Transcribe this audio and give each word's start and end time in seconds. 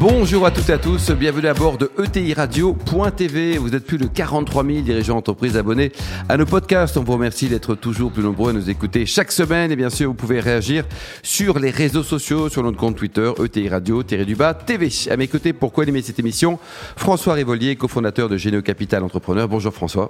Bonjour 0.00 0.46
à 0.46 0.50
toutes 0.50 0.70
et 0.70 0.72
à 0.72 0.78
tous, 0.78 1.10
bienvenue 1.10 1.48
à 1.48 1.52
bord 1.52 1.76
de 1.76 1.90
ETI 2.02 2.32
Radio.tv. 2.32 3.58
Vous 3.58 3.74
êtes 3.74 3.84
plus 3.84 3.98
de 3.98 4.06
43 4.06 4.64
000 4.64 4.80
dirigeants 4.80 5.16
d'entreprise 5.16 5.58
abonnés 5.58 5.92
à 6.26 6.38
nos 6.38 6.46
podcasts. 6.46 6.96
On 6.96 7.04
vous 7.04 7.12
remercie 7.12 7.50
d'être 7.50 7.74
toujours 7.74 8.10
plus 8.10 8.22
nombreux 8.22 8.48
à 8.48 8.52
nous 8.54 8.70
écouter 8.70 9.04
chaque 9.04 9.30
semaine. 9.30 9.70
Et 9.70 9.76
bien 9.76 9.90
sûr, 9.90 10.08
vous 10.08 10.14
pouvez 10.14 10.40
réagir 10.40 10.86
sur 11.22 11.58
les 11.58 11.68
réseaux 11.68 12.02
sociaux, 12.02 12.48
sur 12.48 12.62
notre 12.62 12.78
compte 12.78 12.96
Twitter, 12.96 13.30
ETI 13.44 13.68
Radio-du-bas 13.68 14.54
TV. 14.54 14.88
À 15.10 15.18
mes 15.18 15.28
côtés, 15.28 15.52
pourquoi 15.52 15.82
animer 15.82 16.00
cette 16.00 16.18
émission? 16.18 16.58
François 16.96 17.34
Rivolier, 17.34 17.76
cofondateur 17.76 18.30
de 18.30 18.38
Généo 18.38 18.62
Capital 18.62 19.04
Entrepreneur. 19.04 19.48
Bonjour 19.48 19.74
François. 19.74 20.08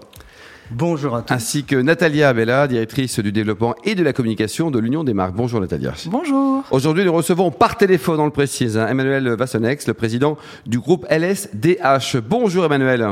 Bonjour 0.73 1.17
à 1.17 1.23
tous. 1.23 1.35
Ainsi 1.35 1.65
que 1.65 1.75
Natalia 1.75 2.33
Bella, 2.33 2.69
directrice 2.69 3.19
du 3.19 3.33
développement 3.33 3.75
et 3.85 3.97
de 3.97 4.05
la 4.05 4.13
communication 4.13 4.71
de 4.71 4.79
l'Union 4.79 5.03
des 5.03 5.15
marques. 5.15 5.35
Bonjour 5.35 5.61
Natalia. 5.61 5.95
Bonjour. 6.07 6.63
Aujourd'hui, 6.71 7.05
nous 7.05 7.13
recevons 7.13 7.51
par 7.51 7.77
téléphone, 7.77 8.21
on 8.21 8.25
le 8.27 8.31
précise, 8.31 8.79
hein, 8.79 8.87
Emmanuel 8.87 9.29
Vassonex, 9.31 9.89
le 9.89 9.95
président 9.95 10.39
du 10.67 10.79
groupe 10.79 11.07
LSDH. 11.11 12.19
Bonjour 12.25 12.65
Emmanuel. 12.65 13.05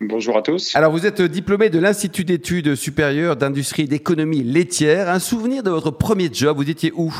Bonjour 0.00 0.36
à 0.36 0.42
tous. 0.42 0.74
Alors, 0.74 0.90
vous 0.90 1.06
êtes 1.06 1.22
diplômé 1.22 1.70
de 1.70 1.78
l'Institut 1.78 2.24
d'études 2.24 2.74
supérieures 2.74 3.36
d'industrie 3.36 3.86
d'économie 3.86 4.42
laitière. 4.42 5.08
Un 5.08 5.20
souvenir 5.20 5.62
de 5.62 5.70
votre 5.70 5.92
premier 5.92 6.30
job, 6.32 6.56
vous 6.56 6.68
étiez 6.68 6.92
où? 6.96 7.14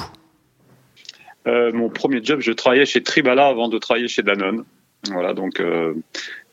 Euh, 1.47 1.71
Mon 1.73 1.89
premier 1.89 2.23
job, 2.25 2.41
je 2.41 2.51
travaillais 2.51 2.87
chez 2.87 3.03
Tribala 3.03 3.47
avant 3.47 3.69
de 3.69 3.79
travailler 3.79 4.09
chez 4.09 4.23
Danone. 4.23 4.65
Voilà, 5.11 5.35
donc 5.35 5.61
euh, 5.61 5.95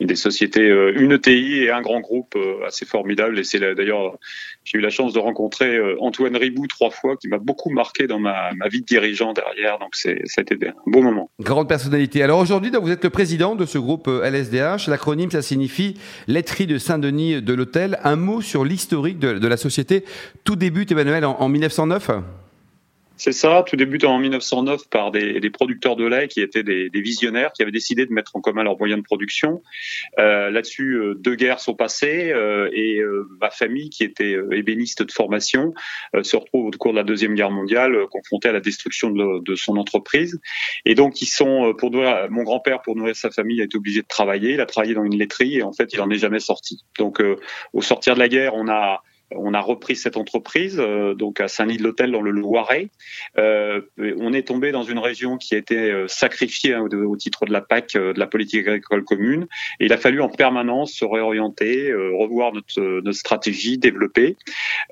des 0.06 0.16
sociétés, 0.16 0.70
euh, 0.70 0.94
une 0.96 1.12
ETI 1.12 1.64
et 1.64 1.72
un 1.72 1.82
grand 1.82 2.00
groupe 2.00 2.36
euh, 2.36 2.66
assez 2.66 2.86
formidable. 2.86 3.38
Et 3.38 3.44
c'est 3.44 3.60
d'ailleurs, 3.60 4.18
j'ai 4.64 4.78
eu 4.78 4.82
la 4.82 4.90
chance 4.90 5.14
de 5.14 5.20
rencontrer 5.20 5.76
euh, 5.76 5.96
Antoine 6.00 6.38
Ribou 6.38 6.68
trois 6.68 6.90
fois, 6.90 7.18
qui 7.18 7.28
m'a 7.28 7.38
beaucoup 7.38 7.70
marqué 7.70 8.08
dans 8.08 8.20
ma, 8.20 8.52
ma, 8.56 8.68
vie 8.70 8.82
de 8.82 8.86
dirigeant 8.86 9.34
derrière. 9.34 9.78
Donc 9.80 9.96
ça 9.96 10.10
a 10.10 10.42
été 10.42 10.56
un 10.68 10.74
beau 10.86 11.02
moment. 11.02 11.30
Grande 11.42 11.68
personnalité. 11.68 12.24
Alors 12.24 12.40
aujourd'hui, 12.40 12.72
vous 12.82 12.92
êtes 12.92 13.04
le 13.04 13.10
président 13.10 13.56
de 13.56 13.66
ce 13.66 13.78
groupe 13.78 14.08
LSDH. 14.08 14.88
L'acronyme, 14.88 15.32
ça 15.32 15.42
signifie 15.42 15.96
Laiterie 16.28 16.68
de 16.68 16.78
Saint-Denis 16.78 17.42
de 17.42 17.54
l'Hôtel. 17.54 18.00
Un 18.04 18.16
mot 18.16 18.42
sur 18.42 18.64
l'historique 18.64 19.20
de, 19.20 19.34
de, 19.34 19.48
la 19.48 19.58
société. 19.58 20.06
Tout 20.46 20.56
débute, 20.56 20.92
Emmanuel, 20.92 21.26
en, 21.26 21.38
en 21.40 21.50
1909 21.50 22.12
c'est 23.20 23.34
ça, 23.34 23.66
tout 23.68 23.76
débute 23.76 24.06
en 24.06 24.18
1909 24.18 24.88
par 24.90 25.12
des, 25.12 25.42
des, 25.42 25.50
producteurs 25.50 25.98
de 25.98 26.06
lait 26.06 26.30
qui 26.30 26.40
étaient 26.40 26.64
des, 26.64 26.90
des, 26.90 27.02
visionnaires, 27.02 27.52
qui 27.52 27.62
avaient 27.62 27.72
décidé 27.72 28.06
de 28.06 28.14
mettre 28.14 28.38
en 28.38 28.40
commun 28.40 28.64
leurs 28.64 28.78
moyens 28.80 29.02
de 29.02 29.04
production. 29.04 29.62
Euh, 30.20 30.50
Là-dessus, 30.50 30.94
euh, 30.94 31.16
deux 31.16 31.36
guerres 31.36 31.60
sont 31.60 31.76
passées 31.76 32.32
euh, 32.32 32.70
et 32.72 33.00
euh, 33.00 33.28
ma 33.42 33.50
famille, 33.50 33.90
qui 33.90 34.06
était 34.06 34.36
euh, 34.36 34.58
ébéniste 34.58 35.04
de 35.04 35.12
formation, 35.12 35.74
euh, 36.16 36.24
se 36.24 36.38
retrouve 36.38 36.68
au 36.68 36.72
cours 36.72 36.94
de 36.94 36.98
la 36.98 37.04
deuxième 37.04 37.36
guerre 37.36 37.52
mondiale 37.52 37.94
confrontée 38.10 38.48
à 38.48 38.54
la 38.54 38.62
destruction 38.62 39.10
de, 39.10 39.44
de, 39.44 39.56
son 39.56 39.76
entreprise. 39.76 40.40
Et 40.86 40.96
donc, 40.96 41.22
ils 41.22 41.28
sont 41.28 41.74
pour 41.78 41.92
nourrir 41.92 42.28
mon 42.30 42.44
grand-père 42.44 42.82
pour 42.82 42.96
nourrir 42.96 43.18
sa 43.18 43.32
famille 43.32 43.60
a 43.60 43.66
été 43.66 43.78
obligé 43.78 44.02
de 44.02 44.08
travailler. 44.08 44.54
Il 44.54 44.62
a 44.62 44.66
travaillé 44.66 44.94
dans 44.94 45.04
une 45.04 45.18
laiterie 45.18 45.58
et 45.58 45.64
en 45.64 45.74
fait, 45.74 45.92
il 45.92 46.00
en 46.00 46.10
est 46.10 46.20
jamais 46.20 46.40
sorti. 46.40 46.86
Donc, 46.98 47.22
au 47.74 47.82
sortir 47.82 48.14
de 48.14 48.20
la 48.20 48.30
guerre, 48.30 48.56
on 48.56 48.70
a 48.70 49.04
on 49.36 49.54
a 49.54 49.60
repris 49.60 49.96
cette 49.96 50.18
entreprise, 50.18 50.78
euh, 50.80 51.14
donc 51.14 51.40
à 51.40 51.48
Saint-Denis-de-l'Hôtel 51.48 52.12
dans 52.12 52.22
le 52.22 52.32
Loiret. 52.32 52.90
Euh, 53.38 53.82
on 53.98 54.34
est 54.34 54.48
tombé 54.48 54.72
dans 54.72 54.84
une 54.84 55.00
région 55.00 55.38
qui 55.38 55.56
a 55.56 55.58
été 55.58 55.92
euh, 55.92 56.08
sacrifiée 56.08 56.74
hein, 56.74 56.82
au, 56.92 57.16
titre 57.16 57.46
de 57.46 57.54
la 57.54 57.62
PAC, 57.62 57.96
euh, 57.96 58.14
de 58.14 58.20
la 58.20 58.28
politique 58.28 58.68
agricole 58.68 59.04
commune. 59.04 59.48
Et 59.80 59.86
il 59.86 59.94
a 59.94 59.98
fallu 59.98 60.22
en 60.22 60.30
permanence 60.30 60.94
se 60.94 61.06
réorienter, 61.06 61.92
euh, 61.92 62.12
revoir 62.18 62.54
notre, 62.54 62.82
notre, 62.82 63.18
stratégie, 63.18 63.78
développer. 63.78 64.38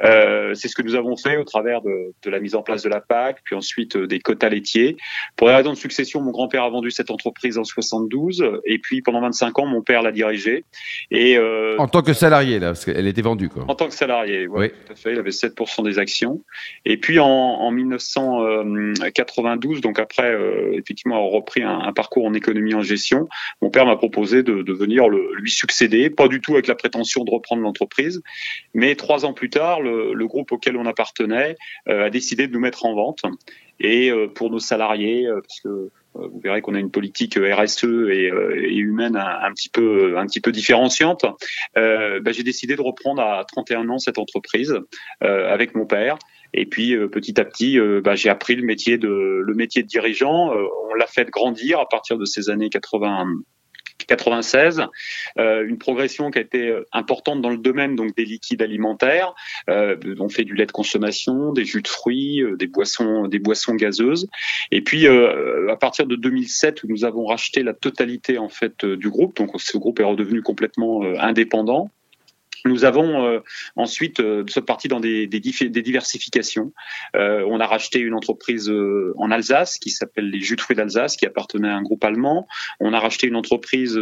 C'est 0.01 0.67
ce 0.67 0.75
que 0.75 0.81
nous 0.81 0.95
avons 0.95 1.17
fait 1.17 1.37
au 1.37 1.43
travers 1.43 1.81
de, 1.81 2.13
de, 2.23 2.29
la 2.29 2.39
mise 2.39 2.55
en 2.55 2.61
place 2.61 2.83
de 2.83 2.89
la 2.89 3.01
PAC, 3.01 3.41
puis 3.43 3.55
ensuite 3.55 3.97
des 3.97 4.19
quotas 4.19 4.49
laitiers. 4.49 4.97
Pour 5.35 5.47
des 5.47 5.55
raisons 5.55 5.71
de 5.71 5.77
succession, 5.77 6.21
mon 6.21 6.31
grand-père 6.31 6.63
a 6.63 6.69
vendu 6.69 6.91
cette 6.91 7.11
entreprise 7.11 7.57
en 7.57 7.63
72, 7.63 8.43
et 8.65 8.79
puis 8.79 9.01
pendant 9.01 9.21
25 9.21 9.59
ans, 9.59 9.65
mon 9.65 9.81
père 9.81 10.01
l'a 10.01 10.11
dirigée. 10.11 10.65
Et 11.11 11.37
en 11.77 11.87
tant 11.87 12.01
que 12.01 12.13
salarié 12.13 12.59
là, 12.59 12.67
parce 12.67 12.85
qu'elle 12.85 13.07
était 13.07 13.21
vendue 13.21 13.49
quoi. 13.49 13.65
En 13.67 13.75
tant 13.75 13.87
que 13.87 13.93
salarié 13.93 14.26
Ouais, 14.27 14.47
oui. 14.47 14.69
Tout 14.69 14.93
à 14.93 14.95
fait. 14.95 15.13
Il 15.13 15.19
avait 15.19 15.31
7% 15.31 15.83
des 15.83 15.99
actions. 15.99 16.43
Et 16.85 16.97
puis 16.97 17.19
en, 17.19 17.27
en 17.27 17.71
1992, 17.71 19.81
donc 19.81 19.99
après 19.99 20.31
euh, 20.31 20.71
effectivement 20.73 21.15
avoir 21.15 21.31
repris 21.31 21.63
un, 21.63 21.79
un, 21.79 21.93
parcours 21.93 22.25
en 22.25 22.33
économie 22.33 22.73
en 22.73 22.81
gestion, 22.81 23.27
mon 23.61 23.69
père 23.69 23.85
m'a 23.85 23.95
proposé 23.95 24.43
de, 24.43 24.61
de 24.61 24.73
venir 24.73 25.09
le, 25.09 25.33
lui 25.35 25.51
succéder, 25.51 26.09
pas 26.09 26.27
du 26.27 26.41
tout 26.41 26.53
avec 26.53 26.67
la 26.67 26.75
prétention 26.75 27.23
de 27.23 27.31
reprendre 27.31 27.61
l'entreprise, 27.61 28.21
mais 28.73 28.95
trois 28.95 29.25
ans 29.25 29.33
plus 29.33 29.49
tard, 29.49 29.81
le, 29.81 30.13
le 30.13 30.27
groupe 30.27 30.51
auquel 30.51 30.77
on 30.77 30.85
appartenait 30.85 31.55
euh, 31.87 32.05
a 32.05 32.09
décidé 32.09 32.47
de 32.47 32.53
nous 32.53 32.59
mettre 32.59 32.85
en 32.85 32.95
vente. 32.95 33.21
Et 33.79 34.09
euh, 34.09 34.27
pour 34.27 34.49
nos 34.49 34.59
salariés, 34.59 35.27
euh, 35.27 35.41
parce 35.41 35.61
que 35.61 35.91
vous 36.13 36.39
verrez 36.43 36.61
qu'on 36.61 36.75
a 36.75 36.79
une 36.79 36.91
politique 36.91 37.37
RSE 37.37 37.83
et, 37.83 38.31
et 38.55 38.77
humaine 38.77 39.15
un, 39.15 39.39
un, 39.43 39.53
petit 39.53 39.69
peu 39.69 40.17
un 40.17 40.25
petit 40.25 40.41
peu 40.41 40.51
différenciante. 40.51 41.25
Euh, 41.77 42.19
bah, 42.19 42.31
j'ai 42.31 42.43
décidé 42.43 42.75
de 42.75 42.81
reprendre 42.81 43.21
à 43.21 43.45
31 43.45 43.89
ans 43.89 43.97
cette 43.99 44.17
entreprise 44.17 44.79
euh, 45.23 45.53
avec 45.53 45.75
mon 45.75 45.85
père. 45.85 46.17
Et 46.53 46.65
puis 46.65 46.95
euh, 46.95 47.07
petit 47.07 47.39
à 47.39 47.45
petit, 47.45 47.79
bah, 48.03 48.15
j'ai 48.15 48.29
appris 48.29 48.55
le 48.55 48.63
métier 48.63 48.97
de 48.97 49.07
le 49.07 49.53
métier 49.53 49.83
de 49.83 49.87
dirigeant. 49.87 50.51
on 50.89 50.93
l'a 50.93 51.07
fait 51.07 51.29
grandir 51.29 51.79
à 51.79 51.87
partir 51.87 52.17
de 52.17 52.25
ces 52.25 52.49
années 52.49 52.69
80 52.69 53.27
96, 54.07 54.83
euh, 55.37 55.67
une 55.67 55.77
progression 55.77 56.31
qui 56.31 56.39
a 56.39 56.41
été 56.41 56.75
importante 56.91 57.41
dans 57.41 57.49
le 57.49 57.57
domaine 57.57 57.95
donc 57.95 58.15
des 58.15 58.25
liquides 58.25 58.61
alimentaires. 58.61 59.33
Euh, 59.69 59.97
on 60.19 60.29
fait 60.29 60.43
du 60.43 60.53
lait 60.55 60.65
de 60.65 60.71
consommation, 60.71 61.51
des 61.51 61.65
jus 61.65 61.81
de 61.81 61.87
fruits, 61.87 62.41
euh, 62.41 62.55
des 62.55 62.67
boissons, 62.67 63.27
des 63.27 63.39
boissons 63.39 63.75
gazeuses. 63.75 64.27
Et 64.71 64.81
puis 64.81 65.07
euh, 65.07 65.71
à 65.71 65.75
partir 65.75 66.05
de 66.05 66.15
2007, 66.15 66.83
où 66.83 66.87
nous 66.87 67.05
avons 67.05 67.25
racheté 67.25 67.63
la 67.63 67.73
totalité 67.73 68.37
en 68.37 68.49
fait 68.49 68.85
du 68.85 69.09
groupe, 69.09 69.35
donc 69.35 69.51
ce 69.57 69.77
groupe 69.77 69.99
est 69.99 70.03
redevenu 70.03 70.41
complètement 70.41 71.01
indépendant. 71.19 71.89
Nous 72.65 72.85
avons 72.85 73.25
euh, 73.25 73.39
ensuite 73.75 74.19
euh, 74.19 74.43
parti 74.65 74.87
dans 74.87 74.99
des, 74.99 75.27
diversifications. 75.27 76.73
Euh, 77.15 77.45
on 77.47 77.59
a 77.59 77.65
racheté 77.65 77.99
une 77.99 78.13
entreprise 78.13 78.69
euh, 78.69 79.13
en 79.17 79.31
Alsace 79.31 79.77
qui 79.77 79.89
s'appelle 79.89 80.29
les 80.29 80.41
Jus 80.41 80.55
de 80.55 80.61
fruits 80.61 80.75
d'Alsace, 80.75 81.15
qui 81.15 81.25
appartenait 81.25 81.69
à 81.69 81.75
un 81.75 81.81
groupe 81.81 82.03
allemand. 82.03 82.47
On 82.79 82.93
a 82.93 82.99
racheté 82.99 83.27
une 83.27 83.35
entreprise 83.35 83.99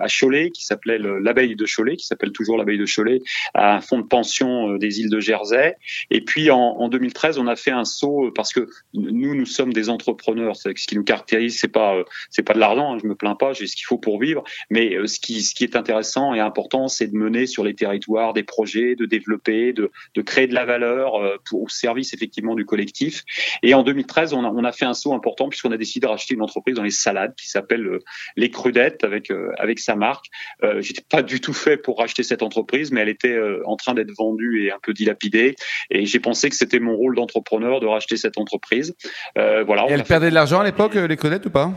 à 0.00 0.06
Cholet 0.08 0.50
qui 0.50 0.64
s'appelait 0.64 0.98
l'abeille 0.98 1.56
de 1.56 1.66
Cholet, 1.66 1.96
qui 1.96 2.06
s'appelle 2.06 2.32
toujours 2.32 2.56
l'abeille 2.56 2.78
de 2.78 2.86
Cholet, 2.86 3.20
à 3.54 3.76
un 3.76 3.80
fonds 3.80 3.98
de 3.98 4.06
pension 4.06 4.76
des 4.76 5.00
îles 5.00 5.10
de 5.10 5.20
Jersey. 5.20 5.76
Et 6.10 6.22
puis 6.22 6.50
en, 6.50 6.58
en, 6.58 6.88
2013, 6.88 7.38
on 7.38 7.46
a 7.46 7.56
fait 7.56 7.70
un 7.70 7.84
saut 7.84 8.30
parce 8.34 8.52
que 8.52 8.68
nous, 8.94 9.34
nous 9.34 9.46
sommes 9.46 9.72
des 9.72 9.90
entrepreneurs. 9.90 10.56
Ce 10.56 10.70
qui 10.70 10.96
nous 10.96 11.04
caractérise, 11.04 11.58
c'est 11.58 11.68
pas 11.68 12.02
c'est 12.30 12.42
pas 12.42 12.54
de 12.54 12.58
l'argent. 12.58 12.94
Hein, 12.94 12.98
je 13.02 13.06
me 13.06 13.14
plains 13.14 13.34
pas, 13.36 13.52
j'ai 13.52 13.66
ce 13.66 13.76
qu'il 13.76 13.86
faut 13.86 13.98
pour 13.98 14.20
vivre. 14.20 14.44
Mais 14.70 14.96
ce 15.06 15.20
qui 15.20 15.42
ce 15.42 15.54
qui 15.54 15.64
est 15.64 15.76
intéressant 15.76 16.34
et 16.34 16.40
important, 16.40 16.88
c'est 16.88 17.08
de 17.08 17.16
mener 17.16 17.46
sur 17.46 17.64
les 17.64 17.74
territoires 17.74 17.97
des 18.34 18.42
projets, 18.42 18.94
de 18.94 19.06
développer, 19.06 19.72
de, 19.72 19.90
de 20.14 20.22
créer 20.22 20.46
de 20.46 20.54
la 20.54 20.64
valeur 20.64 21.16
euh, 21.16 21.36
pour, 21.44 21.62
au 21.62 21.68
service 21.68 22.14
effectivement 22.14 22.54
du 22.54 22.64
collectif. 22.64 23.24
Et 23.62 23.74
en 23.74 23.82
2013, 23.82 24.32
on 24.32 24.44
a, 24.44 24.48
on 24.48 24.64
a 24.64 24.72
fait 24.72 24.84
un 24.84 24.94
saut 24.94 25.14
important 25.14 25.48
puisqu'on 25.48 25.72
a 25.72 25.76
décidé 25.76 26.06
de 26.06 26.10
racheter 26.10 26.34
une 26.34 26.42
entreprise 26.42 26.76
dans 26.76 26.82
les 26.82 26.90
salades 26.90 27.34
qui 27.36 27.48
s'appelle 27.48 27.86
euh, 27.86 27.98
Les 28.36 28.50
Crudettes 28.50 29.04
avec 29.04 29.30
euh, 29.30 29.50
avec 29.58 29.78
sa 29.78 29.94
marque. 29.94 30.26
Euh, 30.62 30.80
J'étais 30.80 31.04
pas 31.08 31.22
du 31.22 31.40
tout 31.40 31.52
fait 31.52 31.76
pour 31.76 31.98
racheter 31.98 32.22
cette 32.22 32.42
entreprise, 32.42 32.92
mais 32.92 33.00
elle 33.00 33.08
était 33.08 33.38
en 33.64 33.76
train 33.76 33.94
d'être 33.94 34.12
vendue 34.16 34.64
et 34.64 34.72
un 34.72 34.78
peu 34.82 34.92
dilapidée. 34.92 35.56
Et 35.90 36.06
j'ai 36.06 36.20
pensé 36.20 36.48
que 36.50 36.56
c'était 36.56 36.80
mon 36.80 36.96
rôle 36.96 37.14
d'entrepreneur 37.16 37.80
de 37.80 37.86
racheter 37.86 38.16
cette 38.16 38.38
entreprise. 38.38 38.94
Euh, 39.36 39.64
voilà. 39.64 39.86
Et 39.88 39.92
elle 39.92 40.04
perdait 40.04 40.30
de 40.30 40.34
l'argent 40.34 40.60
à 40.60 40.64
l'époque, 40.64 40.94
Les 40.94 41.16
Crudettes 41.16 41.46
ou 41.46 41.50
pas? 41.50 41.72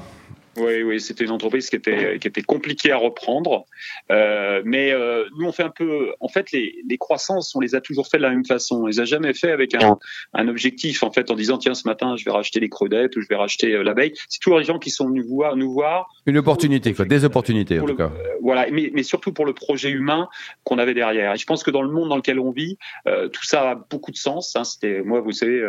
Oui, 0.58 0.84
oui, 0.84 1.00
c'était 1.00 1.24
une 1.24 1.32
entreprise 1.32 1.70
qui 1.70 1.78
était 1.78 2.20
qui 2.20 2.28
était 2.28 2.42
compliquée 2.42 2.92
à 2.92 2.98
reprendre, 2.98 3.66
euh, 4.12 4.62
mais 4.66 4.92
euh, 4.92 5.24
nous 5.38 5.48
on 5.48 5.52
fait 5.54 5.64
un 5.64 5.70
peu. 5.70 6.12
En 6.20 6.28
fait, 6.28 6.52
les, 6.52 6.76
les 6.90 6.98
croissances, 6.98 7.56
on 7.56 7.62
les 7.62 7.74
a 7.74 7.80
toujours 7.80 8.08
fait 8.08 8.18
de 8.18 8.24
la 8.24 8.32
même 8.32 8.46
façon. 8.46 8.82
On 8.82 8.86
les 8.88 9.00
a 9.00 9.06
jamais 9.06 9.34
fait 9.34 9.52
avec 9.52 9.74
un, 9.76 9.98
un 10.34 10.48
objectif 10.50 11.04
en 11.04 11.12
fait 11.12 11.32
en 11.32 11.36
disant 11.36 11.58
tiens 11.58 11.74
ce 11.74 11.88
matin 11.88 12.16
je 12.18 12.26
vais 12.26 12.32
racheter 12.32 12.60
les 12.60 12.68
crevettes 12.68 13.16
ou 13.16 13.22
je 13.22 13.28
vais 13.30 13.36
racheter 13.36 13.74
euh, 13.74 13.84
l'abeille. 13.84 14.14
C'est 14.28 14.40
toujours 14.40 14.60
les 14.60 14.66
gens 14.66 14.78
qui 14.78 14.90
sont 14.90 15.08
venus 15.08 15.26
voir, 15.26 15.56
nous 15.56 15.72
voir. 15.72 16.10
Une 16.26 16.38
opportunité, 16.38 16.94
quoi, 16.94 17.06
des 17.06 17.24
opportunités 17.24 17.80
en 17.80 17.86
tout 17.86 17.96
cas. 17.96 18.12
Voilà, 18.42 18.70
mais, 18.72 18.92
mais 18.94 19.04
surtout 19.04 19.32
pour 19.32 19.46
le 19.46 19.54
projet 19.54 19.90
humain 19.90 20.28
qu'on 20.66 20.80
avait 20.80 20.94
derrière. 20.94 21.34
Et 21.34 21.38
je 21.38 21.46
pense 21.46 21.64
que 21.64 21.72
dans 21.72 21.82
le 21.82 21.92
monde 21.92 22.10
dans 22.10 22.18
lequel 22.18 22.40
on 22.40 22.52
vit, 22.52 22.78
tout 23.06 23.44
ça 23.44 23.72
a 23.72 23.76
beaucoup 23.76 24.12
de 24.12 24.18
sens. 24.18 24.56
Hein. 24.58 24.66
C'était 24.66 25.02
moi, 25.02 25.22
vous 25.22 25.32
savez, 25.32 25.66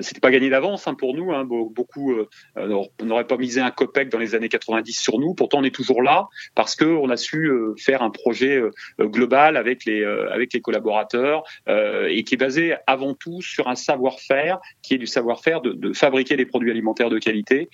c'était 0.00 0.20
pas 0.20 0.30
gagné 0.30 0.50
d'avance 0.50 0.88
hein, 0.88 0.94
pour 0.94 1.14
nous. 1.14 1.32
Hein. 1.32 1.44
Beaucoup 1.44 2.14
on 2.56 3.04
n'aurait 3.04 3.26
pas 3.26 3.36
misé 3.36 3.60
un 3.60 3.70
copec 3.70 4.08
dans 4.16 4.22
les 4.22 4.34
années 4.34 4.48
90 4.48 4.92
sur 4.92 5.18
nous. 5.18 5.34
Pourtant, 5.34 5.58
on 5.58 5.64
est 5.64 5.74
toujours 5.74 6.02
là 6.02 6.28
parce 6.54 6.74
que 6.74 6.84
on 6.84 7.10
a 7.10 7.16
su 7.16 7.50
faire 7.76 8.02
un 8.02 8.10
projet 8.10 8.60
global 9.00 9.56
avec 9.56 9.84
les 9.84 10.04
avec 10.04 10.52
les 10.52 10.60
collaborateurs 10.60 11.42
et 11.68 12.24
qui 12.24 12.34
est 12.34 12.38
basé 12.38 12.74
avant 12.86 13.14
tout 13.14 13.42
sur 13.42 13.68
un 13.68 13.74
savoir-faire 13.74 14.58
qui 14.82 14.94
est 14.94 14.98
du 14.98 15.06
savoir-faire 15.06 15.60
de, 15.60 15.72
de, 15.72 15.92
fabriquer 15.92 16.36
des 16.36 16.46
produits 16.46 16.70
alimentaires 16.70 17.10
de 17.10 17.18
qualité 17.18 17.68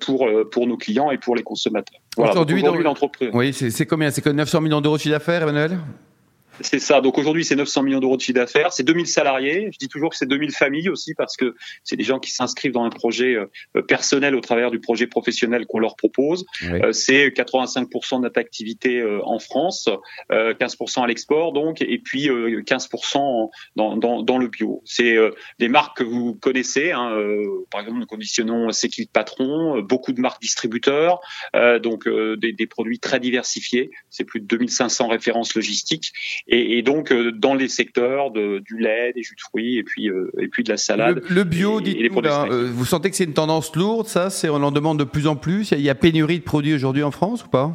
pour 0.00 0.28
pour 0.50 0.66
nos 0.66 0.76
clients 0.76 1.10
et 1.10 1.18
pour 1.18 1.36
les 1.36 1.42
consommateurs. 1.42 2.00
Voilà. 2.16 2.32
Aujourd'hui, 2.32 2.62
l'entreprise. 2.62 3.30
Oui, 3.32 3.52
c'est 3.52 3.86
combien? 3.86 4.10
C'est 4.10 4.22
que 4.22 4.30
900 4.30 4.60
millions 4.60 4.80
d'euros 4.80 4.96
de 4.96 5.02
chiffre 5.02 5.14
d'affaires, 5.14 5.42
Emmanuel? 5.42 5.78
C'est 6.60 6.78
ça. 6.78 7.00
Donc 7.00 7.18
aujourd'hui, 7.18 7.44
c'est 7.44 7.56
900 7.56 7.82
millions 7.82 8.00
d'euros 8.00 8.16
de 8.16 8.22
chiffre 8.22 8.38
d'affaires. 8.38 8.72
C'est 8.72 8.82
2000 8.82 9.06
salariés. 9.06 9.70
Je 9.72 9.78
dis 9.78 9.88
toujours 9.88 10.10
que 10.10 10.16
c'est 10.16 10.26
2000 10.26 10.52
familles 10.52 10.88
aussi 10.88 11.14
parce 11.14 11.36
que 11.36 11.54
c'est 11.82 11.96
des 11.96 12.04
gens 12.04 12.18
qui 12.18 12.30
s'inscrivent 12.30 12.72
dans 12.72 12.84
un 12.84 12.90
projet 12.90 13.34
euh, 13.34 13.82
personnel 13.82 14.34
au 14.34 14.40
travers 14.40 14.70
du 14.70 14.80
projet 14.80 15.06
professionnel 15.06 15.66
qu'on 15.66 15.78
leur 15.78 15.96
propose. 15.96 16.44
Euh, 16.62 16.92
c'est 16.92 17.28
85% 17.28 18.16
de 18.18 18.22
notre 18.22 18.38
activité 18.38 19.00
euh, 19.00 19.20
en 19.24 19.38
France, 19.38 19.88
15% 20.30 21.02
à 21.02 21.06
l'export 21.06 21.52
donc, 21.52 21.82
et 21.82 21.98
puis 21.98 22.28
15% 22.28 23.50
dans, 23.76 23.96
dans, 23.96 24.22
dans, 24.22 24.38
le 24.38 24.48
bio. 24.48 24.82
C'est 24.84 25.16
des 25.58 25.68
marques 25.68 25.98
que 25.98 26.04
vous 26.04 26.34
connaissez. 26.34 26.92
Hein, 26.92 27.16
par 27.70 27.80
exemple, 27.80 28.00
nous 28.00 28.06
conditionnons 28.06 28.70
Sécurité 28.72 29.10
Patron, 29.12 29.80
beaucoup 29.82 30.12
de 30.12 30.20
marques 30.20 30.40
distributeurs, 30.40 31.20
donc 31.82 32.08
des, 32.08 32.52
des 32.52 32.66
produits 32.66 32.98
très 32.98 33.20
diversifiés. 33.20 33.90
C'est 34.10 34.24
plus 34.24 34.40
de 34.40 34.46
2500 34.46 35.08
références 35.08 35.54
logistiques 35.54 36.12
et, 36.46 36.78
et 36.78 36.82
donc 36.82 37.10
euh, 37.10 37.32
dans 37.32 37.54
les 37.54 37.68
secteurs 37.68 38.30
de, 38.30 38.58
du 38.58 38.78
lait, 38.78 39.12
des 39.14 39.22
jus 39.22 39.34
de 39.34 39.40
fruits 39.40 39.78
et 39.78 39.82
puis 39.82 40.10
euh, 40.10 40.30
et 40.38 40.48
puis 40.48 40.62
de 40.62 40.70
la 40.70 40.76
salade. 40.76 41.22
Le, 41.28 41.44
bio, 41.44 41.80
dites-vous 41.80 42.20
euh, 42.20 42.70
vous 42.70 42.84
sentez 42.84 43.10
que 43.10 43.16
c'est 43.16 43.24
une 43.24 43.32
tendance 43.32 43.74
lourde, 43.74 44.06
ça 44.06 44.28
C'est 44.28 44.48
on 44.48 44.56
en 44.56 44.72
demande 44.72 44.98
de 44.98 45.04
plus 45.04 45.26
en 45.26 45.36
plus. 45.36 45.70
Il 45.72 45.80
y 45.80 45.90
a 45.90 45.94
pénurie 45.94 46.38
de 46.38 46.44
produits 46.44 46.74
aujourd'hui 46.74 47.02
en 47.02 47.10
France 47.10 47.44
ou 47.44 47.48
pas? 47.48 47.72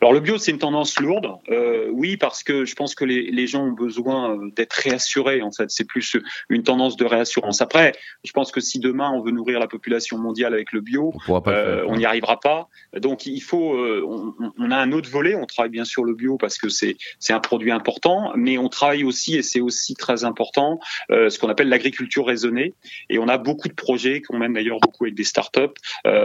Alors 0.00 0.12
le 0.12 0.20
bio, 0.20 0.38
c'est 0.38 0.52
une 0.52 0.58
tendance 0.58 1.00
lourde, 1.00 1.26
euh, 1.50 1.88
oui, 1.92 2.16
parce 2.16 2.44
que 2.44 2.64
je 2.64 2.74
pense 2.76 2.94
que 2.94 3.04
les, 3.04 3.32
les 3.32 3.48
gens 3.48 3.64
ont 3.64 3.72
besoin 3.72 4.36
euh, 4.36 4.50
d'être 4.54 4.74
réassurés. 4.74 5.42
En 5.42 5.50
fait, 5.50 5.70
c'est 5.70 5.86
plus 5.86 6.16
une 6.48 6.62
tendance 6.62 6.96
de 6.96 7.04
réassurance. 7.04 7.60
Après, 7.60 7.92
je 8.22 8.30
pense 8.30 8.52
que 8.52 8.60
si 8.60 8.78
demain 8.78 9.10
on 9.10 9.22
veut 9.22 9.32
nourrir 9.32 9.58
la 9.58 9.66
population 9.66 10.16
mondiale 10.16 10.54
avec 10.54 10.72
le 10.72 10.80
bio, 10.80 11.12
on 11.28 11.96
n'y 11.96 12.04
arrivera 12.04 12.38
pas. 12.38 12.68
Donc 12.96 13.26
il 13.26 13.40
faut, 13.40 13.76
on, 13.76 14.34
on, 14.56 14.70
a 14.70 14.76
un 14.76 14.92
autre 14.92 15.10
volet. 15.10 15.34
On 15.34 15.46
travaille 15.46 15.70
bien 15.70 15.84
sûr 15.84 16.04
le 16.04 16.14
bio 16.14 16.36
parce 16.36 16.58
que 16.58 16.68
c'est 16.68 16.96
c'est 17.18 17.32
un 17.32 17.40
produit 17.40 17.72
important, 17.72 18.32
mais 18.36 18.56
on 18.56 18.68
travaille 18.68 19.04
aussi 19.04 19.36
et 19.36 19.42
c'est 19.42 19.60
aussi 19.60 19.94
très 19.94 20.24
important 20.24 20.78
euh, 21.10 21.28
ce 21.28 21.38
qu'on 21.38 21.48
appelle 21.48 21.68
l'agriculture 21.68 22.26
raisonnée. 22.26 22.74
Et 23.10 23.18
on 23.18 23.26
a 23.26 23.38
beaucoup 23.38 23.68
de 23.68 23.74
projets 23.74 24.22
qu'on 24.22 24.38
mène 24.38 24.52
d'ailleurs 24.52 24.78
beaucoup 24.80 25.04
avec 25.04 25.14
des 25.14 25.24
startups 25.24 25.74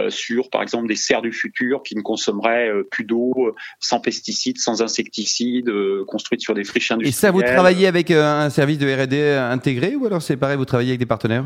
sur, 0.08 0.50
par 0.50 0.62
exemple, 0.62 0.88
des 0.88 0.96
serres 0.96 1.22
du 1.22 1.32
futur 1.32 1.82
qui 1.82 1.96
ne 1.96 2.02
consommeraient 2.02 2.70
plus 2.90 3.04
d'eau 3.04 3.54
sans 3.80 4.00
pesticides, 4.00 4.58
sans 4.58 4.82
insecticides, 4.82 5.68
euh, 5.68 6.04
construite 6.06 6.40
sur 6.40 6.54
des 6.54 6.64
friches 6.64 6.90
industrielles. 6.90 7.08
Et 7.08 7.12
ça, 7.12 7.30
vous 7.30 7.42
travaillez 7.42 7.86
avec 7.86 8.10
euh, 8.10 8.24
un 8.24 8.50
service 8.50 8.78
de 8.78 8.86
R&D 8.86 9.34
intégré 9.50 9.94
ou 9.96 10.06
alors 10.06 10.22
c'est 10.22 10.36
pareil, 10.36 10.56
vous 10.56 10.64
travaillez 10.64 10.90
avec 10.90 11.00
des 11.00 11.06
partenaires 11.06 11.44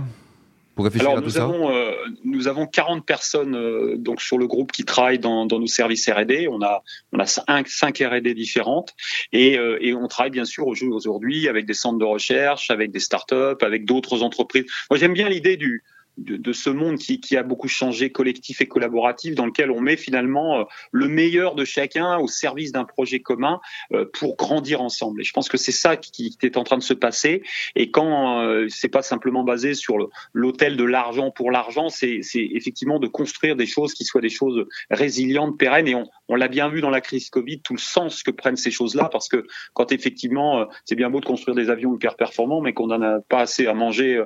pour 0.74 0.84
réfléchir 0.84 1.08
alors, 1.08 1.18
à 1.18 1.22
tout 1.22 1.26
nous 1.26 1.32
ça 1.32 1.42
avons, 1.42 1.74
euh, 1.74 1.90
nous 2.24 2.46
avons 2.46 2.66
40 2.66 3.04
personnes 3.04 3.96
donc 3.96 4.20
sur 4.20 4.38
le 4.38 4.46
groupe 4.46 4.70
qui 4.70 4.84
travaillent 4.84 5.18
dans, 5.18 5.44
dans 5.44 5.58
nos 5.58 5.66
services 5.66 6.08
R&D. 6.08 6.46
On 6.48 6.62
a 6.62 6.84
on 7.12 7.18
a 7.18 7.26
5, 7.26 7.66
5 7.66 7.98
R&D 7.98 8.32
différentes 8.34 8.94
et, 9.32 9.54
et 9.54 9.94
on 9.94 10.06
travaille 10.06 10.30
bien 10.30 10.44
sûr 10.44 10.68
aujourd'hui 10.68 11.48
avec 11.48 11.66
des 11.66 11.74
centres 11.74 11.98
de 11.98 12.04
recherche, 12.04 12.70
avec 12.70 12.92
des 12.92 13.00
startups, 13.00 13.60
avec 13.60 13.86
d'autres 13.86 14.22
entreprises. 14.22 14.66
Moi 14.88 15.00
j'aime 15.00 15.14
bien 15.14 15.28
l'idée 15.28 15.56
du 15.56 15.82
de, 16.18 16.36
de, 16.36 16.52
ce 16.52 16.70
monde 16.70 16.98
qui, 16.98 17.20
qui, 17.20 17.36
a 17.36 17.42
beaucoup 17.42 17.68
changé, 17.68 18.10
collectif 18.10 18.60
et 18.60 18.66
collaboratif, 18.66 19.34
dans 19.34 19.46
lequel 19.46 19.70
on 19.70 19.80
met 19.80 19.96
finalement 19.96 20.60
euh, 20.60 20.64
le 20.92 21.08
meilleur 21.08 21.54
de 21.54 21.64
chacun 21.64 22.18
au 22.18 22.26
service 22.26 22.72
d'un 22.72 22.84
projet 22.84 23.20
commun 23.20 23.60
euh, 23.92 24.04
pour 24.12 24.36
grandir 24.36 24.82
ensemble. 24.82 25.20
Et 25.20 25.24
je 25.24 25.32
pense 25.32 25.48
que 25.48 25.56
c'est 25.56 25.72
ça 25.72 25.96
qui, 25.96 26.36
est 26.42 26.56
en 26.56 26.64
train 26.64 26.78
de 26.78 26.82
se 26.82 26.94
passer. 26.94 27.42
Et 27.76 27.90
quand 27.90 28.40
euh, 28.40 28.66
c'est 28.68 28.88
pas 28.88 29.02
simplement 29.02 29.44
basé 29.44 29.74
sur 29.74 29.96
l'hôtel 30.32 30.76
de 30.76 30.84
l'argent 30.84 31.30
pour 31.30 31.50
l'argent, 31.50 31.88
c'est 31.88 32.20
effectivement 32.34 32.98
de 32.98 33.06
construire 33.06 33.56
des 33.56 33.66
choses 33.66 33.94
qui 33.94 34.04
soient 34.04 34.20
des 34.20 34.28
choses 34.28 34.66
résilientes, 34.90 35.56
pérennes. 35.58 35.88
Et 35.88 35.94
on, 35.94 36.08
on 36.28 36.34
l'a 36.34 36.48
bien 36.48 36.68
vu 36.68 36.80
dans 36.80 36.90
la 36.90 37.00
crise 37.00 37.30
Covid, 37.30 37.60
tout 37.60 37.74
le 37.74 37.78
sens 37.78 38.22
que 38.22 38.30
prennent 38.30 38.56
ces 38.56 38.70
choses-là, 38.70 39.08
parce 39.10 39.28
que 39.28 39.46
quand 39.72 39.92
effectivement 39.92 40.66
c'est 40.84 40.96
bien 40.96 41.10
beau 41.10 41.20
de 41.20 41.26
construire 41.26 41.54
des 41.54 41.70
avions 41.70 41.94
hyper 41.94 42.16
performants, 42.16 42.60
mais 42.60 42.72
qu'on 42.72 42.88
n'en 42.88 43.02
a 43.02 43.20
pas 43.20 43.40
assez 43.40 43.66
à 43.66 43.74
manger 43.74 44.22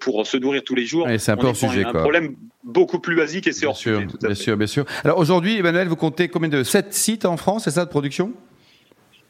pour 0.00 0.26
se 0.26 0.36
nourrir 0.36 0.64
tous 0.64 0.74
les 0.74 0.86
jours 0.86 1.06
c'est 1.28 1.32
un 1.32 1.36
peu 1.36 1.46
hors 1.46 1.56
sujet. 1.56 1.84
Un 1.84 1.92
problème 1.92 2.36
beaucoup 2.64 3.00
plus 3.00 3.14
basique 3.14 3.46
et 3.46 3.52
c'est 3.52 3.66
hors 3.66 3.76
sujet. 3.76 4.06
Tout 4.06 4.16
à 4.22 4.28
bien 4.28 4.34
sûr, 4.34 4.56
bien 4.56 4.66
sûr. 4.66 4.86
Alors 5.04 5.18
aujourd'hui, 5.18 5.58
Emmanuel, 5.58 5.86
vous 5.86 5.96
comptez 5.96 6.28
combien 6.28 6.48
de 6.48 6.62
7 6.62 6.94
sites 6.94 7.26
en 7.26 7.36
France, 7.36 7.64
c'est 7.64 7.70
ça, 7.72 7.84
de 7.84 7.90
production? 7.90 8.32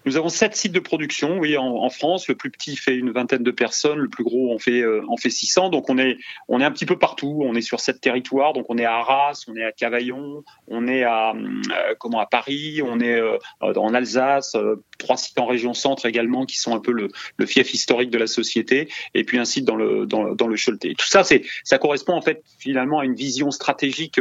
Nous 0.04 0.16
avons 0.16 0.28
sept 0.28 0.54
sites 0.54 0.72
de 0.72 0.80
production, 0.80 1.38
oui, 1.38 1.56
en, 1.56 1.66
en, 1.66 1.90
France. 1.90 2.28
Le 2.28 2.34
plus 2.34 2.50
petit 2.50 2.76
fait 2.76 2.94
une 2.94 3.10
vingtaine 3.10 3.42
de 3.42 3.50
personnes, 3.50 3.98
le 3.98 4.08
plus 4.08 4.24
gros 4.24 4.54
en 4.54 4.58
fait 4.58 4.80
euh, 4.80 5.02
en 5.08 5.16
fait 5.16 5.30
600. 5.30 5.70
Donc 5.70 5.90
on 5.90 5.98
est 5.98 6.18
on 6.48 6.60
est 6.60 6.64
un 6.64 6.70
petit 6.70 6.86
peu 6.86 6.98
partout. 6.98 7.42
On 7.44 7.54
est 7.54 7.60
sur 7.60 7.80
sept 7.80 8.00
territoires. 8.00 8.52
Donc 8.52 8.66
on 8.68 8.78
est 8.78 8.84
à 8.84 8.94
Arras, 8.94 9.44
on 9.48 9.56
est 9.56 9.64
à 9.64 9.72
Cavaillon, 9.72 10.44
on 10.68 10.86
est 10.86 11.02
à 11.02 11.32
euh, 11.32 11.94
comment 11.98 12.20
à 12.20 12.26
Paris, 12.26 12.80
on 12.82 13.00
est 13.00 13.20
euh, 13.20 13.38
en 13.60 13.94
Alsace, 13.94 14.54
euh, 14.54 14.76
trois 14.98 15.16
sites 15.16 15.38
en 15.38 15.46
région 15.46 15.74
centre 15.74 16.06
également 16.06 16.46
qui 16.46 16.56
sont 16.58 16.74
un 16.74 16.80
peu 16.80 16.92
le, 16.92 17.08
le, 17.36 17.46
fief 17.46 17.74
historique 17.74 18.10
de 18.10 18.18
la 18.18 18.26
société, 18.26 18.88
et 19.14 19.24
puis 19.24 19.38
un 19.38 19.44
site 19.44 19.64
dans 19.64 19.76
le 19.76 20.06
dans, 20.06 20.34
dans 20.34 20.46
le 20.46 20.56
Choletais. 20.56 20.94
Tout 20.96 21.06
ça, 21.06 21.24
c'est 21.24 21.42
ça 21.64 21.78
correspond 21.78 22.14
en 22.14 22.22
fait 22.22 22.42
finalement 22.58 23.00
à 23.00 23.04
une 23.04 23.14
vision 23.14 23.50
stratégique 23.50 24.20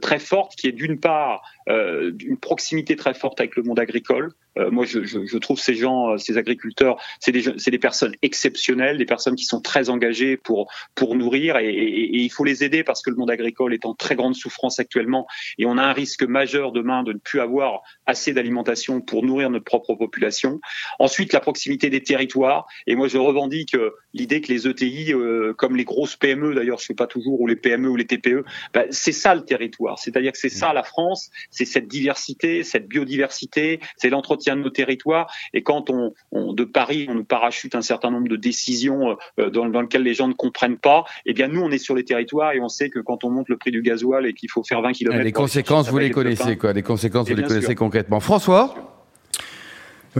très 0.00 0.18
forte 0.18 0.56
qui 0.56 0.68
est 0.68 0.72
d'une 0.72 0.98
part 0.98 1.42
une 1.68 2.38
proximité 2.38 2.96
très 2.96 3.14
forte 3.14 3.40
avec 3.40 3.56
le 3.56 3.62
monde 3.62 3.78
agricole. 3.78 4.32
moi, 4.56 4.84
je, 4.86 5.38
trouve 5.38 5.58
ces 5.58 5.74
gens, 5.74 6.10
euh, 6.10 6.18
ces 6.18 6.36
agriculteurs, 6.36 6.96
c'est 7.20 7.32
des, 7.32 7.78
personnes 7.78 8.14
exceptionnelles, 8.22 8.98
des 8.98 9.04
personnes 9.04 9.36
qui 9.36 9.44
sont 9.44 9.60
très 9.60 9.90
engagées 9.90 10.36
pour 10.36 10.70
pour 10.94 11.14
nourrir 11.14 11.56
et, 11.58 12.08
il 12.10 12.30
faut 12.30 12.44
les 12.44 12.64
aider 12.64 12.84
parce 12.84 13.02
que 13.02 13.10
le 13.10 13.16
monde 13.16 13.30
agricole 13.30 13.72
est 13.74 13.84
en 13.84 13.94
très 13.94 14.16
grande 14.16 14.34
souffrance 14.34 14.78
actuellement 14.78 15.26
et 15.58 15.66
on 15.66 15.78
a 15.78 15.82
un 15.82 15.92
risque 15.92 16.22
majeur 16.22 16.72
demain 16.72 17.02
de 17.02 17.12
ne 17.12 17.18
plus 17.18 17.40
avoir 17.40 17.82
assez 18.06 18.32
d'alimentation 18.32 19.00
pour 19.00 19.24
nourrir 19.24 19.50
notre 19.50 19.64
propre 19.64 19.94
population. 19.94 20.60
Ensuite, 20.98 21.32
la 21.32 21.40
proximité 21.40 21.90
des 21.90 22.02
territoires 22.02 22.66
et 22.86 22.96
moi 22.96 23.08
je 23.08 23.18
revendique 23.18 23.74
euh, 23.74 23.90
l'idée 24.14 24.40
que 24.40 24.52
les 24.52 24.66
ETI, 24.66 25.12
euh, 25.12 25.52
comme 25.54 25.76
les 25.76 25.84
grosses 25.84 26.16
PME 26.16 26.54
d'ailleurs, 26.54 26.78
je 26.78 26.86
sais 26.86 26.94
pas 26.94 27.06
toujours 27.06 27.40
ou 27.40 27.46
les 27.46 27.56
PME 27.56 27.88
ou 27.88 27.96
les 27.96 28.06
TPE, 28.06 28.44
bah, 28.74 28.84
c'est 28.90 29.12
ça 29.12 29.34
le 29.34 29.42
territoire, 29.42 29.98
c'est-à-dire 29.98 30.32
que 30.32 30.38
c'est 30.38 30.48
ça 30.48 30.72
la 30.72 30.82
France, 30.82 31.30
c'est 31.50 31.64
cette 31.64 31.88
diversité, 31.88 32.62
cette 32.62 32.88
biodiversité, 32.88 33.80
c'est 33.96 34.10
l'entretien 34.10 34.56
de 34.56 34.62
nos 34.62 34.70
territoires. 34.70 35.30
Et 35.54 35.62
quand 35.62 35.90
on, 35.90 36.12
de 36.32 36.64
Paris, 36.64 37.06
on 37.08 37.14
nous 37.14 37.24
parachute 37.24 37.74
un 37.74 37.82
certain 37.82 38.10
nombre 38.10 38.28
de 38.28 38.36
décisions 38.36 39.16
euh, 39.38 39.50
dans, 39.50 39.68
dans 39.68 39.82
lesquelles 39.82 40.02
les 40.02 40.14
gens 40.14 40.28
ne 40.28 40.34
comprennent 40.34 40.78
pas, 40.78 41.04
eh 41.26 41.32
bien 41.32 41.48
nous, 41.48 41.60
on 41.60 41.70
est 41.70 41.78
sur 41.78 41.94
les 41.94 42.04
territoires 42.04 42.52
et 42.52 42.60
on 42.60 42.68
sait 42.68 42.90
que 42.90 43.00
quand 43.00 43.24
on 43.24 43.30
monte 43.30 43.48
le 43.48 43.56
prix 43.56 43.70
du 43.70 43.82
gasoil 43.82 44.26
et 44.26 44.34
qu'il 44.34 44.50
faut 44.50 44.62
faire 44.62 44.82
20 44.82 44.92
km... 44.92 45.22
Les 45.22 45.32
conséquences, 45.32 45.88
vous 45.90 45.98
les 45.98 46.10
connaissez, 46.10 46.56
quoi. 46.56 46.72
Les 46.72 46.82
conséquences, 46.82 47.28
vous 47.28 47.36
les 47.36 47.42
connaissez 47.42 47.74
concrètement. 47.74 48.20
François? 48.20 48.97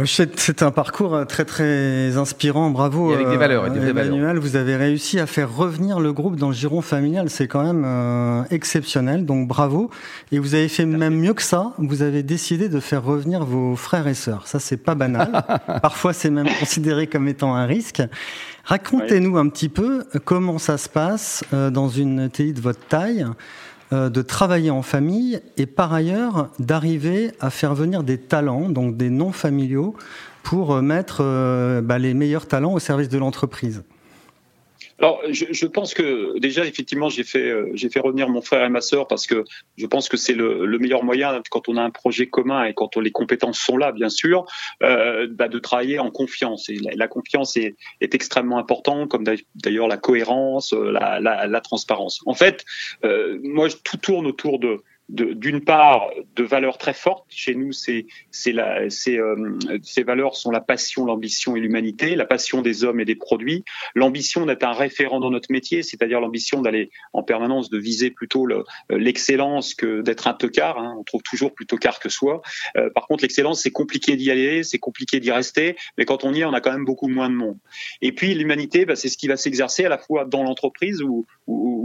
C'est 0.06 0.62
un 0.62 0.70
parcours 0.70 1.14
euh, 1.14 1.24
très 1.24 1.44
très 1.44 2.16
inspirant, 2.16 2.70
bravo. 2.70 3.10
Et 3.10 3.14
avec 3.14 3.28
des 3.28 3.36
valeurs, 3.36 3.66
et 3.66 3.70
des 3.70 3.86
Emmanuel, 3.86 4.38
vous 4.38 4.56
avez 4.56 4.76
réussi 4.76 5.18
à 5.18 5.26
faire 5.26 5.54
revenir 5.54 6.00
le 6.00 6.12
groupe 6.12 6.36
dans 6.36 6.48
le 6.48 6.54
giron 6.54 6.82
familial, 6.82 7.30
c'est 7.30 7.48
quand 7.48 7.62
même 7.62 7.84
euh, 7.86 8.42
exceptionnel, 8.50 9.24
donc 9.24 9.48
bravo. 9.48 9.90
Et 10.32 10.38
vous 10.38 10.54
avez 10.54 10.68
fait 10.68 10.86
même 10.86 11.14
mieux 11.14 11.34
que 11.34 11.42
ça, 11.42 11.72
vous 11.78 12.02
avez 12.02 12.22
décidé 12.22 12.68
de 12.68 12.80
faire 12.80 13.02
revenir 13.02 13.44
vos 13.44 13.76
frères 13.76 14.06
et 14.06 14.14
sœurs. 14.14 14.46
Ça, 14.46 14.58
c'est 14.58 14.76
pas 14.76 14.94
banal. 14.94 15.44
Parfois, 15.82 16.12
c'est 16.12 16.30
même 16.30 16.48
considéré 16.58 17.06
comme 17.06 17.28
étant 17.28 17.54
un 17.54 17.66
risque. 17.66 18.02
Racontez-nous 18.64 19.38
un 19.38 19.48
petit 19.48 19.70
peu 19.70 20.04
comment 20.24 20.58
ça 20.58 20.76
se 20.76 20.90
passe 20.90 21.42
dans 21.52 21.88
une 21.88 22.28
TI 22.28 22.52
de 22.52 22.60
votre 22.60 22.84
taille. 22.86 23.24
Euh, 23.90 24.10
de 24.10 24.20
travailler 24.20 24.70
en 24.70 24.82
famille 24.82 25.40
et 25.56 25.64
par 25.64 25.94
ailleurs 25.94 26.50
d'arriver 26.58 27.32
à 27.40 27.48
faire 27.48 27.74
venir 27.74 28.02
des 28.02 28.18
talents, 28.18 28.68
donc 28.68 28.98
des 28.98 29.08
non 29.08 29.32
familiaux, 29.32 29.94
pour 30.42 30.72
euh, 30.72 30.82
mettre 30.82 31.20
euh, 31.22 31.80
bah, 31.80 31.98
les 31.98 32.12
meilleurs 32.12 32.46
talents 32.46 32.74
au 32.74 32.80
service 32.80 33.08
de 33.08 33.16
l'entreprise. 33.16 33.84
Alors, 34.98 35.20
je, 35.28 35.44
je, 35.50 35.66
pense 35.66 35.94
que 35.94 36.38
déjà, 36.38 36.64
effectivement, 36.64 37.08
j'ai 37.08 37.22
fait, 37.22 37.50
euh, 37.50 37.72
fait 37.76 38.00
revenir 38.00 38.28
mon 38.28 38.42
frère 38.42 38.64
et 38.64 38.68
ma 38.68 38.80
sœur 38.80 39.06
parce 39.06 39.26
que 39.26 39.44
je 39.76 39.86
pense 39.86 40.08
que 40.08 40.16
c'est 40.16 40.34
le, 40.34 40.66
le, 40.66 40.78
meilleur 40.78 41.04
moyen 41.04 41.40
quand 41.50 41.68
on 41.68 41.76
a 41.76 41.82
un 41.82 41.90
projet 41.90 42.26
commun 42.26 42.64
et 42.64 42.74
quand 42.74 42.96
les 42.96 43.12
compétences 43.12 43.60
sont 43.60 43.76
là, 43.76 43.92
bien 43.92 44.08
sûr, 44.08 44.44
euh, 44.82 45.28
bah, 45.30 45.48
de 45.48 45.58
travailler 45.60 46.00
en 46.00 46.10
confiance. 46.10 46.68
Et 46.68 46.78
la, 46.78 47.06
confiance 47.06 47.56
est, 47.56 47.76
est, 48.00 48.14
extrêmement 48.14 48.58
importante, 48.58 49.08
comme 49.08 49.24
d'ailleurs 49.54 49.86
la 49.86 49.98
cohérence, 49.98 50.72
euh, 50.72 50.90
la, 50.90 51.20
la, 51.20 51.46
la, 51.46 51.60
transparence. 51.60 52.20
En 52.26 52.34
fait, 52.34 52.64
euh, 53.04 53.38
moi, 53.44 53.68
tout 53.84 53.98
tourne 53.98 54.26
autour 54.26 54.58
de 54.58 54.82
d'une 55.08 55.62
part 55.62 56.10
de 56.36 56.44
valeurs 56.44 56.76
très 56.76 56.92
fortes. 56.92 57.24
Chez 57.30 57.54
nous, 57.54 57.70
euh, 57.88 58.02
ces 59.82 60.02
valeurs 60.02 60.36
sont 60.36 60.50
la 60.50 60.60
passion, 60.60 61.06
l'ambition 61.06 61.56
et 61.56 61.60
l'humanité, 61.60 62.14
la 62.14 62.26
passion 62.26 62.60
des 62.60 62.84
hommes 62.84 63.00
et 63.00 63.04
des 63.04 63.14
produits, 63.14 63.64
l'ambition 63.94 64.44
d'être 64.44 64.64
un 64.64 64.72
référent 64.72 65.20
dans 65.20 65.30
notre 65.30 65.50
métier, 65.50 65.82
c'est-à-dire 65.82 66.20
l'ambition 66.20 66.60
d'aller 66.60 66.90
en 67.12 67.22
permanence 67.22 67.70
de 67.70 67.78
viser 67.78 68.10
plutôt 68.10 68.46
l'excellence 68.90 69.74
que 69.74 70.02
d'être 70.02 70.26
un 70.26 70.34
tocard. 70.34 70.78
Hein. 70.78 70.94
On 70.98 71.04
trouve 71.04 71.22
toujours 71.22 71.54
plus 71.54 71.66
tocard 71.66 72.00
que 72.00 72.08
soi. 72.08 72.42
Euh, 72.76 72.90
par 72.90 73.06
contre, 73.06 73.24
l'excellence, 73.24 73.62
c'est 73.62 73.70
compliqué 73.70 74.16
d'y 74.16 74.30
aller, 74.30 74.62
c'est 74.62 74.78
compliqué 74.78 75.20
d'y 75.20 75.30
rester, 75.30 75.76
mais 75.96 76.04
quand 76.04 76.24
on 76.24 76.34
y 76.34 76.40
est, 76.40 76.44
on 76.44 76.52
a 76.52 76.60
quand 76.60 76.72
même 76.72 76.84
beaucoup 76.84 77.08
moins 77.08 77.30
de 77.30 77.34
monde. 77.34 77.58
Et 78.02 78.12
puis 78.12 78.34
l'humanité, 78.34 78.84
bah, 78.84 78.96
c'est 78.96 79.08
ce 79.08 79.16
qui 79.16 79.28
va 79.28 79.36
s'exercer 79.36 79.86
à 79.86 79.88
la 79.88 79.98
fois 79.98 80.24
dans 80.24 80.42
l'entreprise 80.42 81.02
où, 81.02 81.26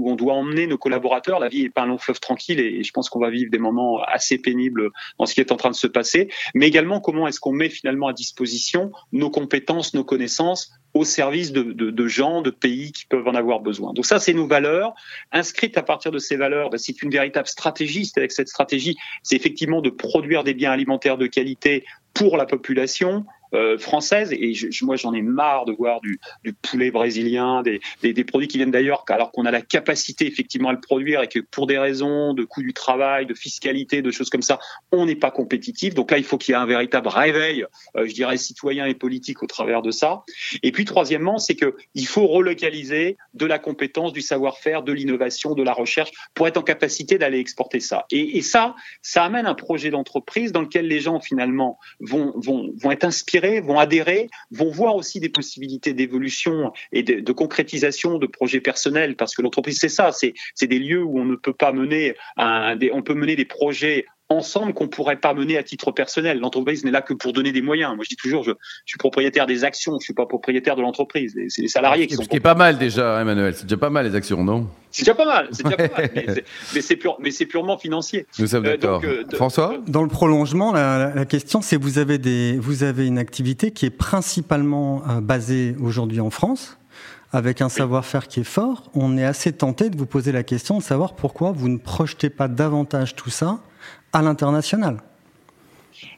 on 0.06 0.16
doit 0.16 0.34
emmener 0.34 0.68
nos 0.68 0.78
collaborateurs. 0.78 1.40
La 1.40 1.48
vie 1.48 1.64
n'est 1.64 1.70
pas 1.70 1.84
un 1.84 1.86
long 1.86 1.98
fleuve 1.98 2.20
tranquille 2.20 2.60
et 2.60 2.84
je 2.84 2.92
pense 2.92 3.10
qu'on 3.14 3.20
va 3.20 3.30
vivre 3.30 3.52
des 3.52 3.60
moments 3.60 4.02
assez 4.04 4.38
pénibles 4.38 4.90
dans 5.20 5.26
ce 5.26 5.34
qui 5.34 5.40
est 5.40 5.52
en 5.52 5.58
train 5.58 5.70
de 5.70 5.76
se 5.76 5.88
passer, 5.88 6.30
mais 6.56 6.68
également 6.68 7.00
comment 7.00 7.28
est-ce 7.28 7.40
qu'on 7.40 7.54
met 7.54 7.70
finalement 7.70 8.08
à 8.08 8.14
disposition 8.14 8.92
nos 9.12 9.30
compétences, 9.30 9.94
nos 9.94 10.04
connaissances 10.04 10.72
au 10.94 11.06
service 11.06 11.52
de, 11.52 12.08
gens, 12.08 12.42
de 12.42 12.52
pays 12.52 12.92
qui 12.92 13.06
peuvent 13.08 13.28
en 13.28 13.34
avoir 13.34 13.62
besoin. 13.62 13.94
Donc 13.94 14.06
ça, 14.06 14.20
c'est 14.20 14.34
nos 14.34 14.46
valeurs. 14.46 14.94
Inscrites 15.32 15.78
à 15.78 15.82
partir 15.82 16.12
de 16.12 16.20
ces 16.20 16.36
valeurs, 16.36 16.70
ben, 16.70 16.78
c'est 16.78 17.02
une 17.02 17.10
véritable 17.10 17.48
stratégie. 17.48 18.06
C'est 18.06 18.20
avec 18.20 18.32
cette 18.32 18.48
stratégie, 18.48 18.96
c'est 19.24 19.36
effectivement 19.36 19.82
de 19.82 19.90
produire 19.90 20.44
des 20.44 20.54
biens 20.54 20.72
alimentaires 20.72 21.18
de 21.18 21.26
qualité 21.26 21.84
pour 22.14 22.38
la 22.38 22.46
population, 22.46 23.26
euh, 23.54 23.78
française. 23.78 24.32
Et 24.34 24.54
moi, 24.82 24.96
j'en 24.96 25.14
ai 25.14 25.22
marre 25.22 25.66
de 25.66 25.74
voir 25.74 26.02
du, 26.02 26.20
poulet 26.64 26.90
brésilien, 26.90 27.62
des, 27.62 27.80
produits 28.24 28.48
qui 28.48 28.58
viennent 28.58 28.72
d'ailleurs, 28.72 29.06
alors 29.10 29.32
qu'on 29.32 29.46
a 29.46 29.52
la 29.52 29.62
capacité 29.62 30.26
effectivement 30.26 30.70
à 30.70 30.74
le 30.74 30.80
produire 30.80 31.22
et 31.22 31.28
que 31.28 31.40
pour 31.40 31.68
des 31.68 31.78
raisons 31.78 32.34
de 32.34 32.46
coût 32.46 32.64
du 32.64 32.74
travail, 32.74 33.26
de 33.28 33.36
fiscalité, 33.36 34.02
de 34.02 34.10
choses 34.10 34.30
comme 34.32 34.42
ça, 34.42 34.60
on 34.92 35.06
n'est 35.06 35.16
pas 35.16 35.30
compétitif. 35.30 35.94
Donc 35.94 36.10
là, 36.10 36.18
il 36.18 36.24
faut 36.24 36.38
qu'il 36.38 36.54
y 36.54 36.56
ait 36.56 36.60
un 36.60 36.66
véritable 36.66 37.08
réveil, 37.10 37.66
euh, 37.96 38.08
je 38.08 38.14
dirais, 38.14 38.38
citoyen 38.38 38.86
et 38.88 38.96
politique 38.96 39.44
au 39.44 39.48
travers 39.48 39.84
de 39.84 39.92
ça. 39.92 40.24
Et 40.64 40.72
puis, 40.72 40.86
troisièmement, 40.86 41.38
c'est 41.38 41.56
que 41.56 41.76
il 41.94 42.08
faut 42.08 42.26
relocaliser 42.26 43.18
de 43.36 43.46
la 43.46 43.60
compétence, 43.60 44.14
du 44.14 44.22
savoir-faire, 44.22 44.82
de 44.82 44.94
l'innovation, 44.94 45.54
de 45.54 45.64
la 45.64 45.74
recherche 45.74 46.12
pour 46.34 46.48
être 46.48 46.58
en 46.58 46.64
capacité 46.64 47.20
d'aller 47.20 47.40
exporter 47.40 47.80
ça. 47.80 48.06
Et, 48.10 48.38
et 48.38 48.42
ça, 48.42 48.76
ça 49.04 49.24
amène 49.24 49.46
un 49.46 49.56
projet 49.56 49.92
d'entreprise 49.92 50.52
dans 50.52 50.62
lequel 50.62 50.88
les 50.88 51.00
gens 51.00 51.20
finalement 51.20 51.78
vont, 52.00 52.34
vont, 52.36 52.74
vont 52.82 52.92
être 52.92 53.04
inspirés 53.04 53.43
vont 53.62 53.80
adhérer, 53.80 54.30
vont 54.52 54.70
voir 54.70 54.96
aussi 54.96 55.20
des 55.20 55.30
possibilités 55.30 55.94
d'évolution 55.94 56.72
et 56.92 57.04
de, 57.04 57.32
concrétisation 57.34 58.18
de 58.18 58.28
projets 58.28 58.62
personnels, 58.62 59.16
parce 59.16 59.36
que 59.36 59.42
l'entreprise, 59.42 59.80
c'est 59.80 59.90
ça, 59.90 60.12
c'est 60.12 60.68
des 60.68 60.80
lieux 60.80 61.04
où 61.04 61.20
on 61.20 61.26
ne 61.26 61.36
peut 61.36 61.54
pas 61.54 61.72
mener, 61.72 62.16
un, 62.38 62.76
des, 62.76 62.92
on 62.92 63.02
peut 63.02 63.14
mener 63.14 63.36
des 63.36 63.46
projets 63.46 64.06
ensemble 64.38 64.74
qu'on 64.74 64.88
pourrait 64.88 65.18
pas 65.18 65.34
mener 65.34 65.58
à 65.58 65.64
titre 65.64 65.92
personnel. 65.92 66.40
L'entreprise 66.40 66.84
n'est 66.84 66.92
là 66.92 67.02
que 67.02 67.14
pour 67.14 67.34
donner 67.34 67.52
des 67.52 67.62
moyens. 67.62 67.96
Moi, 67.96 68.04
je 68.04 68.10
dis 68.10 68.16
toujours, 68.16 68.44
je, 68.44 68.52
suis 68.86 68.98
propriétaire 68.98 69.46
des 69.46 69.64
actions, 69.64 69.98
je 70.00 70.04
suis 70.04 70.14
pas 70.14 70.26
propriétaire 70.26 70.76
de 70.76 70.82
l'entreprise. 70.82 71.38
C'est 71.50 71.62
les 71.62 71.68
salariés 71.68 72.08
qui 72.08 72.16
sont. 72.16 72.24
Ce 72.24 72.30
qui 72.30 72.38
est 72.38 72.42
pas 72.42 72.56
mal 72.56 72.78
déjà, 72.78 73.22
Emmanuel. 73.22 73.54
C'est 73.56 73.64
déjà 73.64 73.78
pas 73.78 73.90
mal 73.90 74.06
les 74.06 74.16
actions, 74.16 74.44
non? 74.44 74.68
C'est 74.92 75.04
déjà 75.04 75.16
pas 75.16 75.26
mal. 75.26 75.48
C'est 75.52 75.64
déjà 75.64 75.78
pas 75.78 76.02
mal. 76.02 76.12
Mais 76.74 76.82
c'est 76.82 76.96
pure, 76.96 77.18
purement 77.50 77.78
financier. 77.78 78.26
Nous 78.40 78.48
sommes 78.48 78.66
euh, 78.66 78.78
d'accord. 78.78 79.02
Euh, 79.04 79.24
François? 79.34 79.78
Dans 79.88 80.04
le 80.04 80.10
prolongement, 80.10 80.72
la, 80.72 81.14
la 81.14 81.26
question, 81.26 81.62
c'est 81.62 81.78
vous 81.78 81.98
avez 81.98 82.18
des, 82.18 82.58
vous 82.60 82.84
avez 82.84 83.08
une 83.08 83.18
activité 83.18 83.72
qui 83.72 83.86
est 83.86 83.90
principalement 83.90 85.04
euh, 85.10 85.22
basée 85.22 85.76
aujourd'hui 85.82 86.20
en 86.20 86.30
France 86.30 86.78
avec 87.34 87.62
un 87.62 87.70
savoir-faire 87.70 88.28
qui 88.28 88.42
est 88.42 88.46
fort, 88.46 88.84
on 88.94 89.18
est 89.18 89.26
assez 89.26 89.52
tenté 89.52 89.90
de 89.90 89.98
vous 89.98 90.06
poser 90.06 90.32
la 90.32 90.44
question 90.44 90.78
de 90.78 90.84
savoir 90.84 91.16
pourquoi 91.16 91.52
vous 91.52 91.68
ne 91.68 91.78
projetez 91.78 92.30
pas 92.30 92.48
davantage 92.48 93.16
tout 93.16 93.32
ça 93.32 93.60
à 94.14 94.22
l'international 94.22 95.00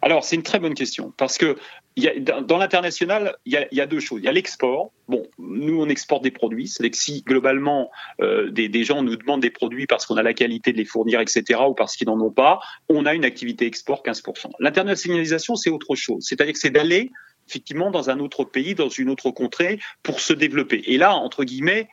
alors, 0.02 0.24
c'est 0.24 0.36
une 0.36 0.44
très 0.44 0.60
bonne 0.60 0.74
question, 0.74 1.14
parce 1.18 1.38
que 1.38 1.58
dans 2.22 2.58
l'international, 2.58 3.38
il 3.46 3.68
y, 3.72 3.82
a, 3.82 3.88
deux 3.88 4.02
choses. 4.02 4.20
Il 4.22 4.26
y 4.26 4.28
a 4.28 4.32
l'export. 4.34 4.92
Bon, 5.08 5.26
nous, 5.40 5.82
on 5.82 5.88
exporte 5.88 6.24
des 6.24 6.32
produits. 6.32 6.68
C'est 6.68 6.90
que 6.90 6.98
si, 6.98 7.22
globalement, 7.22 7.90
euh, 8.22 8.52
des, 8.52 8.68
des, 8.68 8.84
gens 8.84 9.02
nous 9.02 9.16
demandent 9.16 9.42
des 9.42 9.50
produits 9.50 9.88
parce 9.88 10.06
qu'on 10.06 10.18
a 10.18 10.24
la 10.24 10.34
qualité 10.34 10.74
de 10.74 10.78
les 10.78 10.86
fournir, 10.86 11.22
etc., 11.22 11.62
ou 11.70 11.74
parce 11.74 11.96
qu'ils 11.96 12.08
n'en 12.08 12.20
ont 12.20 12.32
pas, 12.32 12.60
on 12.90 13.06
a 13.06 13.14
une 13.14 13.24
activité 13.24 13.66
export 13.66 14.04
15%. 14.06 14.52
L'internationalisation, 14.60 15.56
c'est 15.56 15.70
autre 15.70 15.96
chose. 15.96 16.26
C'est-à-dire 16.28 16.54
que 16.54 16.60
c'est 16.60 16.70
d'aller, 16.70 17.12
effectivement, 17.48 17.92
dans 17.92 18.10
un 18.10 18.20
autre 18.20 18.44
pays, 18.44 18.76
dans 18.76 18.90
une 18.90 19.10
autre 19.10 19.32
contrée, 19.32 19.80
pour 20.04 20.20
se 20.20 20.34
développer. 20.34 20.84
Et 20.88 20.98
là, 20.98 21.16
entre 21.16 21.46
guillemets, 21.46 21.88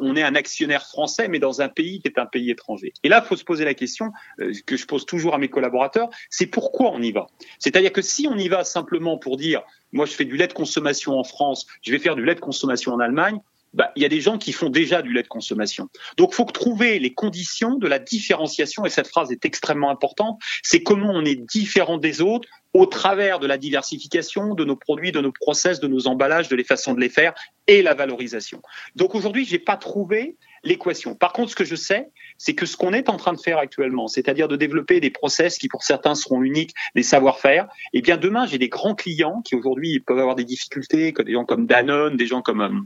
on, 0.00 0.16
est 0.16 0.22
un 0.22 0.34
actionnaire 0.34 0.86
français, 0.86 1.28
mais 1.28 1.38
dans 1.38 1.60
un 1.60 1.68
pays 1.68 2.00
qui 2.00 2.08
est 2.08 2.18
un 2.18 2.26
pays 2.26 2.50
étranger. 2.50 2.92
Et 3.02 3.08
là, 3.08 3.22
il 3.24 3.28
faut 3.28 3.36
se 3.36 3.44
poser 3.44 3.64
la 3.64 3.74
question 3.74 4.12
euh, 4.40 4.52
que 4.66 4.76
je 4.76 4.86
pose 4.86 5.06
toujours 5.06 5.34
à 5.34 5.38
mes 5.38 5.48
collaborateurs, 5.48 6.10
c'est 6.30 6.46
pourquoi 6.46 6.90
on 6.92 7.00
y 7.00 7.12
va? 7.12 7.26
C'est-à-dire 7.58 7.92
que 7.92 8.02
si 8.02 8.26
on 8.26 8.36
y 8.36 8.48
va 8.48 8.64
simplement 8.64 9.18
pour 9.18 9.36
dire, 9.36 9.62
moi 9.92 10.06
je 10.06 10.12
fais 10.12 10.24
du 10.24 10.36
lait 10.36 10.48
de 10.48 10.52
consommation 10.52 11.18
en 11.18 11.24
France, 11.24 11.66
je 11.82 11.92
vais 11.92 11.98
faire 11.98 12.16
du 12.16 12.24
lait 12.24 12.34
de 12.34 12.40
consommation 12.40 12.92
en 12.92 13.00
Allemagne, 13.00 13.40
bah, 13.72 13.92
il 13.96 14.02
y 14.02 14.04
a 14.04 14.08
des 14.08 14.20
gens 14.20 14.38
qui 14.38 14.52
font 14.52 14.68
déjà 14.68 15.02
du 15.02 15.12
lait 15.12 15.22
de 15.22 15.28
consommation. 15.28 15.88
Donc, 16.16 16.34
faut 16.34 16.44
trouver 16.44 16.98
les 16.98 17.14
conditions 17.14 17.76
de 17.76 17.86
la 17.86 17.98
différenciation, 17.98 18.84
et 18.84 18.90
cette 18.90 19.08
phrase 19.08 19.30
est 19.30 19.44
extrêmement 19.44 19.90
importante, 19.90 20.40
c'est 20.62 20.82
comment 20.82 21.12
on 21.12 21.24
est 21.24 21.36
différent 21.36 21.98
des 21.98 22.20
autres 22.20 22.48
au 22.72 22.86
travers 22.86 23.40
de 23.40 23.46
la 23.46 23.58
diversification 23.58 24.54
de 24.54 24.64
nos 24.64 24.76
produits, 24.76 25.12
de 25.12 25.20
nos 25.20 25.32
process, 25.32 25.80
de 25.80 25.88
nos 25.88 26.06
emballages, 26.06 26.48
de 26.48 26.56
les 26.56 26.64
façons 26.64 26.94
de 26.94 27.00
les 27.00 27.08
faire 27.08 27.34
et 27.66 27.82
la 27.82 27.94
valorisation. 27.94 28.62
Donc 28.94 29.14
aujourd'hui, 29.14 29.44
j'ai 29.44 29.58
pas 29.58 29.76
trouvé 29.76 30.36
l'équation. 30.62 31.14
Par 31.14 31.32
contre, 31.32 31.50
ce 31.50 31.56
que 31.56 31.64
je 31.64 31.74
sais, 31.74 32.10
c'est 32.38 32.54
que 32.54 32.66
ce 32.66 32.76
qu'on 32.76 32.92
est 32.92 33.08
en 33.08 33.16
train 33.16 33.32
de 33.32 33.40
faire 33.40 33.58
actuellement, 33.58 34.06
c'est-à-dire 34.06 34.46
de 34.46 34.56
développer 34.56 35.00
des 35.00 35.10
process 35.10 35.58
qui 35.58 35.68
pour 35.68 35.82
certains 35.82 36.14
seront 36.14 36.42
uniques, 36.42 36.74
des 36.94 37.02
savoir-faire, 37.02 37.66
eh 37.92 38.02
bien 38.02 38.16
demain, 38.16 38.46
j'ai 38.46 38.58
des 38.58 38.68
grands 38.68 38.94
clients 38.94 39.42
qui 39.42 39.56
aujourd'hui 39.56 40.00
peuvent 40.00 40.18
avoir 40.18 40.36
des 40.36 40.44
difficultés, 40.44 41.12
des 41.12 41.32
gens 41.32 41.44
comme 41.44 41.66
Danone, 41.66 42.16
des 42.16 42.26
gens 42.26 42.42
comme 42.42 42.60
euh, 42.60 42.80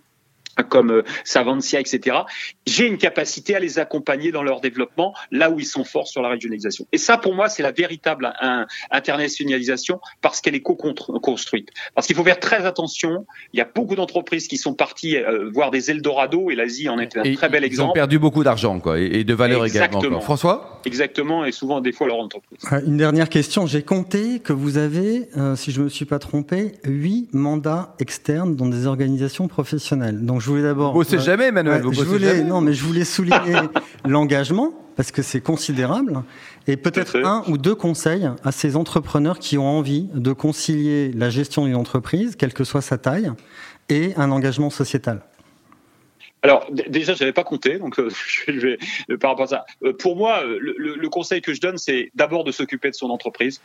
comme 0.63 0.91
euh, 0.91 1.03
Savantia, 1.25 1.81
etc., 1.81 2.19
j'ai 2.67 2.87
une 2.87 2.99
capacité 2.99 3.57
à 3.57 3.61
les 3.61 3.79
accompagner 3.79 4.33
dans 4.33 4.43
leur 4.43 4.61
développement 4.61 5.15
là 5.31 5.51
où 5.51 5.59
ils 5.59 5.67
sont 5.67 5.85
forts 5.85 6.09
sur 6.09 6.23
la 6.23 6.29
régionalisation. 6.29 6.87
Et 6.93 6.99
ça, 6.99 7.19
pour 7.19 7.35
moi, 7.35 7.49
c'est 7.49 7.63
la 7.63 7.73
véritable 7.73 8.33
internationalisation 8.91 10.01
parce 10.21 10.41
qu'elle 10.41 10.55
est 10.55 10.63
co-construite. 10.63 11.71
Parce 11.95 12.07
qu'il 12.07 12.17
faut 12.17 12.25
faire 12.25 12.41
très 12.41 12.67
attention. 12.67 13.27
Il 13.53 13.59
y 13.59 13.61
a 13.61 13.69
beaucoup 13.73 13.97
d'entreprises 13.97 14.49
qui 14.49 14.57
sont 14.57 14.75
parties 14.75 15.17
euh, 15.17 15.51
voir 15.53 15.71
des 15.71 15.91
Eldorado 15.91 16.51
et 16.51 16.55
l'Asie 16.55 16.89
en 16.89 16.99
est 16.99 17.17
un 17.17 17.35
très 17.35 17.49
bel 17.49 17.65
exemple. 17.65 17.89
Ils 17.89 17.91
ont 17.91 17.93
perdu 17.93 18.19
beaucoup 18.19 18.45
d'argent, 18.45 18.79
quoi, 18.81 18.99
et, 18.99 19.25
de 19.25 19.35
valeur 19.35 19.67
également. 19.67 20.21
François? 20.21 20.81
Exactement, 20.85 21.45
et 21.45 21.53
souvent, 21.53 21.81
des 21.81 21.93
fois, 21.93 22.07
leur 22.07 22.19
entreprise. 22.19 22.59
Euh, 22.73 22.81
une 22.87 22.97
dernière 22.97 23.29
question. 23.29 23.67
J'ai 23.67 23.83
compté 23.83 24.41
que 24.41 24.53
vous 24.53 24.79
avez, 24.79 25.29
si 25.57 25.73
je 25.73 25.83
me 25.83 25.89
suis 25.89 26.05
pas 26.05 26.19
trompé, 26.19 26.73
huit 26.85 27.29
mandats 27.33 27.95
externes 27.99 28.57
dans 28.57 28.67
des 28.67 28.87
organisations 28.87 29.49
professionnelles. 29.49 30.25
Donc, 30.25 30.41
je 30.45 30.51
voulais 30.51 30.63
d'abord. 30.63 30.93
Vous 30.93 30.99
bossez 30.99 31.19
jamais, 31.19 31.47
Emmanuel. 31.47 31.81
vous 31.83 31.93
je 31.95 32.03
voulais, 32.03 32.43
non, 32.43 32.61
mais 32.61 32.75
je 32.75 32.85
voulais 32.85 33.05
souligner 33.05 33.57
l'engagement 34.05 34.75
parce 34.95 35.11
que 35.11 35.23
c'est 35.23 35.41
considérable 35.41 36.23
et 36.67 36.77
peut-être 36.77 37.17
un 37.25 37.43
ou 37.49 37.57
deux 37.57 37.75
conseils 37.75 38.31
à 38.45 38.53
ces 38.53 38.77
entrepreneurs 38.77 39.39
qui 39.39 39.57
ont 39.57 39.67
envie 39.67 40.09
de 40.13 40.33
concilier 40.33 41.13
la 41.13 41.31
gestion 41.31 41.65
d'une 41.65 41.77
entreprise, 41.77 42.37
quelle 42.37 42.53
que 42.53 42.63
soit 42.63 42.83
sa 42.83 42.99
taille, 42.99 43.33
et 43.89 44.13
un 44.17 44.31
engagement 44.31 44.71
sociétal. 44.71 45.23
Alors 46.43 46.67
déjà, 46.71 47.15
j'avais 47.15 47.33
pas 47.33 47.43
compté, 47.43 47.79
donc 47.79 47.99
euh, 47.99 48.11
je 48.47 48.77
vais, 49.09 49.17
par 49.17 49.31
rapport 49.31 49.47
à 49.47 49.49
ça. 49.49 49.65
Euh, 49.83 49.95
pour 49.95 50.15
moi, 50.15 50.45
le, 50.45 50.75
le 50.77 51.09
conseil 51.09 51.41
que 51.41 51.55
je 51.55 51.61
donne, 51.61 51.79
c'est 51.79 52.11
d'abord 52.15 52.45
de 52.45 52.53
s'occuper 52.53 52.91
de 52.91 52.95
son 52.95 53.09
entreprise 53.09 53.63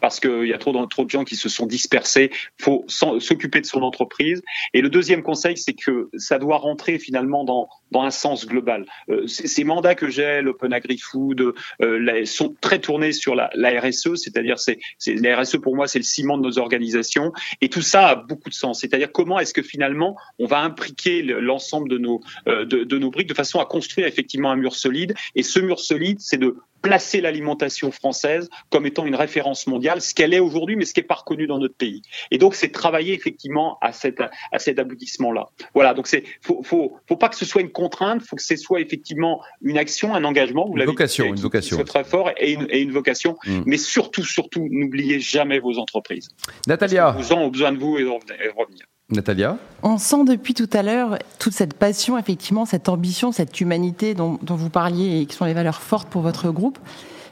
parce 0.00 0.20
qu'il 0.20 0.46
y 0.46 0.52
a 0.52 0.58
trop, 0.58 0.86
trop 0.86 1.04
de 1.04 1.10
gens 1.10 1.24
qui 1.24 1.36
se 1.36 1.48
sont 1.48 1.66
dispersés. 1.66 2.30
Il 2.60 2.64
faut 2.64 2.84
s'occuper 2.88 3.60
de 3.60 3.66
son 3.66 3.82
entreprise. 3.82 4.42
Et 4.72 4.80
le 4.80 4.88
deuxième 4.88 5.22
conseil, 5.22 5.56
c'est 5.56 5.74
que 5.74 6.08
ça 6.16 6.38
doit 6.38 6.58
rentrer 6.58 6.98
finalement 6.98 7.44
dans, 7.44 7.68
dans 7.90 8.02
un 8.02 8.10
sens 8.10 8.46
global. 8.46 8.86
Euh, 9.08 9.26
ces 9.26 9.64
mandats 9.64 9.94
que 9.94 10.08
j'ai, 10.08 10.42
l'Open 10.42 10.72
Agri-Food, 10.72 11.54
euh, 11.82 12.24
sont 12.24 12.54
très 12.60 12.80
tournés 12.80 13.12
sur 13.12 13.34
la, 13.34 13.50
RSE, 13.80 14.16
c'est-à-dire 14.16 14.58
c'est, 14.58 14.78
la 15.06 15.40
RSE 15.40 15.56
pour 15.56 15.74
moi 15.74 15.86
c'est 15.86 15.98
le 15.98 16.04
ciment 16.04 16.36
de 16.38 16.42
nos 16.42 16.58
organisations. 16.58 17.32
Et 17.60 17.68
tout 17.68 17.82
ça 17.82 18.08
a 18.08 18.16
beaucoup 18.16 18.48
de 18.48 18.54
sens. 18.54 18.80
C'est-à-dire 18.80 19.10
comment 19.12 19.38
est-ce 19.38 19.54
que 19.54 19.62
finalement 19.62 20.16
on 20.38 20.46
va 20.46 20.60
impliquer 20.60 21.22
l'ensemble 21.22 21.94
euh, 21.94 22.64
de, 22.64 22.84
de 22.84 22.98
nos 22.98 23.10
briques 23.10 23.28
de 23.28 23.34
façon 23.34 23.60
à 23.60 23.66
construire 23.66 24.06
effectivement 24.06 24.50
un 24.50 24.56
mur 24.56 24.74
solide. 24.74 25.14
Et 25.34 25.42
ce 25.42 25.60
mur 25.60 25.78
solide, 25.80 26.18
c'est 26.20 26.38
de 26.38 26.56
placer 26.84 27.22
l'alimentation 27.22 27.90
française 27.90 28.50
comme 28.68 28.84
étant 28.84 29.06
une 29.06 29.14
référence 29.14 29.66
mondiale, 29.66 30.02
ce 30.02 30.14
qu'elle 30.14 30.34
est 30.34 30.38
aujourd'hui, 30.38 30.76
mais 30.76 30.84
ce 30.84 30.92
qui 30.92 31.00
n'est 31.00 31.06
pas 31.06 31.14
reconnu 31.14 31.46
dans 31.46 31.58
notre 31.58 31.74
pays. 31.74 32.02
Et 32.30 32.36
donc, 32.36 32.54
c'est 32.54 32.68
travailler 32.68 33.14
effectivement 33.14 33.78
à, 33.80 33.92
cette, 33.92 34.20
à 34.20 34.58
cet 34.58 34.78
aboutissement-là. 34.78 35.48
Voilà, 35.72 35.94
donc 35.94 36.06
c'est 36.06 36.24
faut, 36.42 36.62
faut, 36.62 36.98
faut 37.08 37.16
pas 37.16 37.30
que 37.30 37.36
ce 37.36 37.46
soit 37.46 37.62
une 37.62 37.72
contrainte, 37.72 38.20
faut 38.22 38.36
que 38.36 38.42
ce 38.42 38.56
soit 38.56 38.82
effectivement 38.82 39.42
une 39.62 39.78
action, 39.78 40.14
un 40.14 40.24
engagement. 40.24 40.66
Vous 40.66 40.76
une 40.76 40.84
vocation, 40.84 41.24
une 41.24 41.36
vocation. 41.36 41.82
très 41.84 42.04
fort 42.04 42.30
et 42.36 42.52
une, 42.52 42.66
et 42.68 42.82
une 42.82 42.92
vocation. 42.92 43.38
Mm. 43.46 43.62
Mais 43.64 43.78
surtout, 43.78 44.24
surtout, 44.24 44.68
n'oubliez 44.70 45.20
jamais 45.20 45.60
vos 45.60 45.78
entreprises. 45.78 46.28
Natalia. 46.66 47.12
Vous 47.12 47.32
en 47.32 47.38
ont 47.38 47.48
besoin 47.48 47.72
de 47.72 47.78
vous 47.78 47.96
et 47.96 48.02
de 48.02 48.08
revenir. 48.08 48.84
Natalia 49.10 49.58
On 49.82 49.98
sent 49.98 50.24
depuis 50.24 50.54
tout 50.54 50.70
à 50.72 50.82
l'heure 50.82 51.18
toute 51.38 51.52
cette 51.52 51.74
passion, 51.74 52.16
effectivement, 52.16 52.64
cette 52.64 52.88
ambition, 52.88 53.32
cette 53.32 53.60
humanité 53.60 54.14
dont, 54.14 54.38
dont, 54.42 54.54
vous 54.54 54.70
parliez 54.70 55.20
et 55.20 55.26
qui 55.26 55.36
sont 55.36 55.44
les 55.44 55.52
valeurs 55.52 55.82
fortes 55.82 56.08
pour 56.08 56.22
votre 56.22 56.50
groupe. 56.50 56.78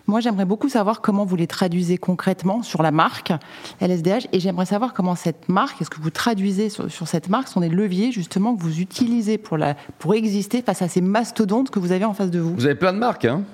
Moi, 0.07 0.21
j'aimerais 0.21 0.45
beaucoup 0.45 0.69
savoir 0.69 1.01
comment 1.01 1.25
vous 1.25 1.37
les 1.37 1.47
traduisez 1.47 1.97
concrètement 1.97 2.63
sur 2.63 2.83
la 2.83 2.91
marque 2.91 3.33
LSDH 3.81 4.27
et 4.33 4.41
j'aimerais 4.41 4.67
savoir 4.67 4.93
comment 4.93 5.15
cette 5.15 5.49
marque, 5.49 5.81
est-ce 5.81 5.91
que 5.91 6.01
vous 6.01 6.11
traduisez 6.11 6.69
sur, 6.69 6.91
sur, 6.91 7.09
cette 7.09 7.29
marque, 7.29 7.49
sont 7.49 7.61
des 7.61 7.69
leviers 7.69 8.13
justement 8.13 8.55
que 8.55 8.63
vous 8.63 8.81
utilisez 8.81 9.39
pour, 9.39 9.57
la, 9.57 9.75
pour 9.99 10.15
exister 10.15 10.61
face 10.61 10.83
à 10.83 10.89
ces 10.89 11.01
mastodontes 11.01 11.71
que 11.71 11.79
vous 11.79 11.93
avez 11.93 12.05
en 12.05 12.15
face 12.15 12.31
de 12.31 12.41
vous? 12.41 12.55
Vous 12.55 12.67
avez 12.67 12.75
plein 12.75 12.93
de 12.93 12.99
marques, 12.99 13.25
hein? 13.25 13.45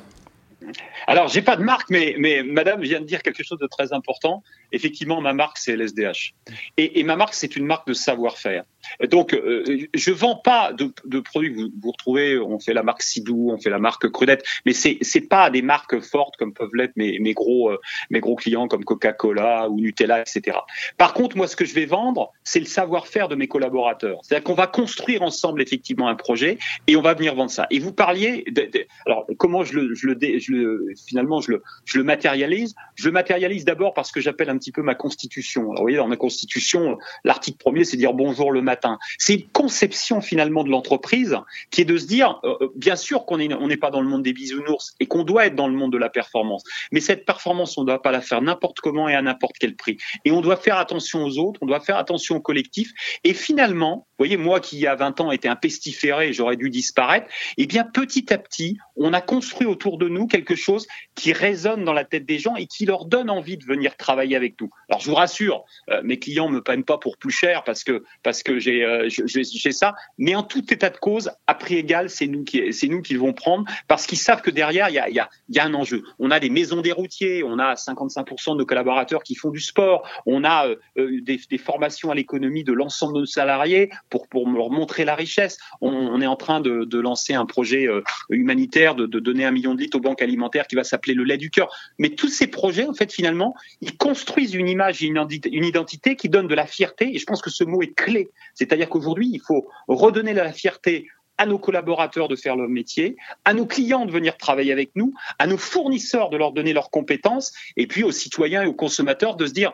Alors, 1.06 1.28
j'ai 1.28 1.42
pas 1.42 1.56
de 1.56 1.62
marque, 1.62 1.90
mais, 1.90 2.14
mais 2.18 2.42
madame 2.42 2.80
vient 2.82 3.00
de 3.00 3.06
dire 3.06 3.22
quelque 3.22 3.42
chose 3.42 3.58
de 3.58 3.66
très 3.66 3.92
important. 3.92 4.42
Effectivement, 4.72 5.20
ma 5.20 5.32
marque, 5.32 5.58
c'est 5.58 5.72
LSDH. 5.72 6.34
Et, 6.76 7.00
et 7.00 7.04
ma 7.04 7.16
marque, 7.16 7.34
c'est 7.34 7.56
une 7.56 7.64
marque 7.66 7.86
de 7.86 7.92
savoir-faire. 7.92 8.64
Donc, 9.10 9.34
euh, 9.34 9.86
je 9.94 10.10
vends 10.10 10.36
pas 10.36 10.72
de, 10.72 10.92
de, 11.04 11.20
produits 11.20 11.52
que 11.52 11.60
vous, 11.60 11.68
vous, 11.80 11.90
retrouvez. 11.90 12.38
On 12.38 12.58
fait 12.58 12.74
la 12.74 12.82
marque 12.82 13.02
Sidou, 13.02 13.50
on 13.52 13.58
fait 13.58 13.70
la 13.70 13.78
marque 13.78 14.08
Crudette, 14.08 14.44
mais 14.66 14.72
c'est 14.72 14.98
c'est 15.02 15.28
pas 15.28 15.50
des 15.50 15.62
marques 15.62 16.00
fortes 16.00 16.36
comme 16.36 16.52
peuvent 16.52 16.74
l'être 16.74 16.96
mes, 16.96 17.18
mes 17.18 17.34
gros 17.34 17.70
euh, 17.70 17.78
mes 18.10 18.20
gros 18.20 18.36
clients 18.36 18.68
comme 18.68 18.84
Coca-Cola 18.84 19.68
ou 19.68 19.80
Nutella, 19.80 20.20
etc. 20.20 20.58
Par 20.96 21.12
contre, 21.12 21.36
moi, 21.36 21.46
ce 21.46 21.56
que 21.56 21.64
je 21.64 21.74
vais 21.74 21.86
vendre, 21.86 22.32
c'est 22.44 22.60
le 22.60 22.66
savoir-faire 22.66 23.28
de 23.28 23.34
mes 23.34 23.48
collaborateurs. 23.48 24.20
C'est-à-dire 24.22 24.44
qu'on 24.44 24.54
va 24.54 24.66
construire 24.66 25.22
ensemble 25.22 25.62
effectivement 25.62 26.08
un 26.08 26.14
projet 26.14 26.58
et 26.86 26.96
on 26.96 27.02
va 27.02 27.14
venir 27.14 27.34
vendre 27.34 27.50
ça. 27.50 27.66
Et 27.70 27.78
vous 27.78 27.92
parliez, 27.92 28.44
de, 28.50 28.62
de, 28.62 28.86
alors 29.06 29.26
comment 29.38 29.64
je 29.64 29.74
le 29.74 29.94
je 29.94 30.06
le, 30.06 30.38
je 30.38 30.52
le 30.52 30.87
finalement 30.96 31.40
je 31.40 31.52
le 31.94 32.04
matérialise. 32.04 32.74
Je 32.94 33.06
le 33.06 33.12
matérialise 33.12 33.64
d'abord 33.64 33.94
parce 33.94 34.12
que 34.12 34.20
j'appelle 34.20 34.50
un 34.50 34.58
petit 34.58 34.72
peu 34.72 34.82
ma 34.82 34.94
constitution. 34.94 35.62
Alors, 35.62 35.76
vous 35.76 35.82
voyez, 35.82 35.96
dans 35.96 36.08
ma 36.08 36.16
constitution, 36.16 36.98
l'article 37.24 37.58
premier, 37.58 37.84
c'est 37.84 37.96
dire 37.96 38.12
bonjour 38.12 38.52
le 38.52 38.62
matin. 38.62 38.98
C'est 39.18 39.34
une 39.34 39.48
conception 39.48 40.20
finalement 40.20 40.64
de 40.64 40.70
l'entreprise 40.70 41.36
qui 41.70 41.82
est 41.82 41.84
de 41.84 41.96
se 41.96 42.06
dire, 42.06 42.40
euh, 42.44 42.68
bien 42.76 42.96
sûr 42.96 43.24
qu'on 43.24 43.38
n'est 43.38 43.52
on 43.54 43.68
n'est 43.68 43.76
pas 43.76 43.90
dans 43.90 44.00
le 44.00 44.08
monde 44.08 44.22
des 44.22 44.32
bisounours 44.32 44.94
et 45.00 45.06
qu'on 45.06 45.24
doit 45.24 45.46
être 45.46 45.54
dans 45.54 45.68
le 45.68 45.74
monde 45.74 45.92
de 45.92 45.98
la 45.98 46.08
performance. 46.08 46.64
Mais 46.92 47.00
cette 47.00 47.24
performance, 47.24 47.76
on 47.78 47.82
ne 47.82 47.86
doit 47.86 48.02
pas 48.02 48.12
la 48.12 48.20
faire 48.20 48.42
n'importe 48.42 48.80
comment 48.80 49.08
et 49.08 49.14
à 49.14 49.22
n'importe 49.22 49.56
quel 49.58 49.76
prix. 49.76 49.98
Et 50.24 50.30
on 50.30 50.40
doit 50.40 50.56
faire 50.56 50.78
attention 50.78 51.24
aux 51.24 51.38
autres, 51.38 51.58
on 51.62 51.66
doit 51.66 51.80
faire 51.80 51.96
attention 51.96 52.36
au 52.36 52.40
collectif. 52.40 52.92
Et 53.24 53.34
finalement, 53.34 54.06
vous 54.18 54.24
voyez, 54.24 54.36
moi 54.36 54.60
qui 54.60 54.76
il 54.76 54.82
y 54.82 54.86
a 54.86 54.94
20 54.94 55.20
ans 55.20 55.32
était 55.32 55.48
un 55.48 55.56
pestiféré, 55.56 56.32
j'aurais 56.32 56.56
dû 56.56 56.70
disparaître, 56.70 57.26
eh 57.56 57.66
bien 57.66 57.84
petit 57.84 58.32
à 58.32 58.38
petit, 58.38 58.78
on 58.96 59.12
a 59.12 59.20
construit 59.20 59.66
autour 59.66 59.98
de 59.98 60.08
nous 60.08 60.26
quelque 60.26 60.54
chose 60.54 60.77
qui 61.14 61.32
résonne 61.32 61.84
dans 61.84 61.92
la 61.92 62.04
tête 62.04 62.26
des 62.26 62.38
gens 62.38 62.56
et 62.56 62.66
qui 62.66 62.86
leur 62.86 63.04
donne 63.04 63.30
envie 63.30 63.56
de 63.56 63.64
venir 63.64 63.96
travailler 63.96 64.36
avec 64.36 64.60
nous. 64.60 64.70
Alors 64.88 65.00
je 65.00 65.08
vous 65.08 65.14
rassure, 65.14 65.64
euh, 65.90 66.00
mes 66.04 66.18
clients 66.18 66.48
me 66.48 66.62
prennent 66.62 66.84
pas 66.84 66.98
pour 66.98 67.16
plus 67.16 67.30
cher 67.30 67.64
parce 67.64 67.84
que 67.84 68.04
parce 68.22 68.42
que 68.42 68.58
j'ai 68.58 68.84
euh, 68.84 69.08
j'ai 69.08 69.72
ça, 69.72 69.94
mais 70.16 70.34
en 70.34 70.42
tout 70.42 70.72
état 70.72 70.90
de 70.90 70.96
cause, 70.96 71.30
à 71.46 71.54
prix 71.54 71.76
égal, 71.76 72.10
c'est 72.10 72.26
nous 72.26 72.44
qui 72.44 72.72
c'est 72.72 72.88
nous 72.88 73.02
qui 73.02 73.14
vont 73.14 73.32
prendre 73.32 73.64
parce 73.88 74.06
qu'ils 74.06 74.18
savent 74.18 74.42
que 74.42 74.50
derrière 74.50 74.88
il 74.88 74.94
y 74.94 74.98
a 74.98 75.08
il 75.08 75.56
y 75.56 75.58
a 75.58 75.64
un 75.64 75.74
enjeu. 75.74 76.02
On 76.18 76.30
a 76.30 76.40
des 76.40 76.50
maisons 76.50 76.80
des 76.80 76.92
routiers, 76.92 77.42
on 77.42 77.58
a 77.58 77.74
55% 77.74 78.52
de 78.52 78.58
nos 78.58 78.66
collaborateurs 78.66 79.22
qui 79.22 79.34
font 79.34 79.50
du 79.50 79.60
sport, 79.60 80.08
on 80.26 80.44
a 80.44 80.68
euh, 80.98 81.20
des, 81.22 81.38
formations 81.58 82.10
à 82.10 82.14
l'économie 82.14 82.62
de 82.62 82.72
l'ensemble 82.72 83.14
de 83.14 83.20
nos 83.20 83.26
salariés 83.26 83.90
pour 84.10 84.28
pour 84.28 84.48
leur 84.48 84.70
montrer 84.70 85.04
la 85.04 85.14
richesse. 85.14 85.58
On, 85.80 86.20
est 86.20 86.26
en 86.26 86.36
train 86.36 86.60
de, 86.60 86.98
lancer 86.98 87.34
un 87.34 87.46
projet 87.46 87.86
humanitaire 88.30 88.94
de 88.94 89.06
donner 89.06 89.44
un 89.44 89.50
million 89.50 89.74
de 89.74 89.80
litres 89.80 89.96
aux 89.96 90.00
banques 90.00 90.22
alimentaires 90.22 90.66
qui 90.68 90.76
va 90.76 90.84
s'appeler 90.84 91.14
le 91.14 91.24
lait 91.24 91.38
du 91.38 91.50
cœur. 91.50 91.74
Mais 91.98 92.10
tous 92.10 92.28
ces 92.28 92.46
projets, 92.46 92.86
en 92.86 92.94
fait, 92.94 93.12
finalement, 93.12 93.54
ils 93.80 93.96
construisent 93.96 94.54
une 94.54 94.68
image, 94.68 95.02
une 95.02 95.64
identité 95.64 96.16
qui 96.16 96.28
donne 96.28 96.46
de 96.46 96.54
la 96.54 96.66
fierté. 96.66 97.14
Et 97.14 97.18
je 97.18 97.24
pense 97.24 97.42
que 97.42 97.50
ce 97.50 97.64
mot 97.64 97.82
est 97.82 97.94
clé. 97.94 98.30
C'est-à-dire 98.54 98.88
qu'aujourd'hui, 98.88 99.28
il 99.32 99.40
faut 99.40 99.68
redonner 99.88 100.34
la 100.34 100.52
fierté 100.52 101.08
à 101.38 101.46
nos 101.46 101.58
collaborateurs 101.58 102.28
de 102.28 102.36
faire 102.36 102.56
leur 102.56 102.68
métier, 102.68 103.16
à 103.44 103.54
nos 103.54 103.64
clients 103.64 104.04
de 104.04 104.10
venir 104.10 104.36
travailler 104.36 104.72
avec 104.72 104.90
nous, 104.96 105.14
à 105.38 105.46
nos 105.46 105.56
fournisseurs 105.56 106.30
de 106.30 106.36
leur 106.36 106.52
donner 106.52 106.72
leurs 106.72 106.90
compétences, 106.90 107.52
et 107.76 107.86
puis 107.86 108.02
aux 108.02 108.10
citoyens 108.10 108.64
et 108.64 108.66
aux 108.66 108.74
consommateurs 108.74 109.36
de 109.36 109.46
se 109.46 109.52
dire 109.52 109.72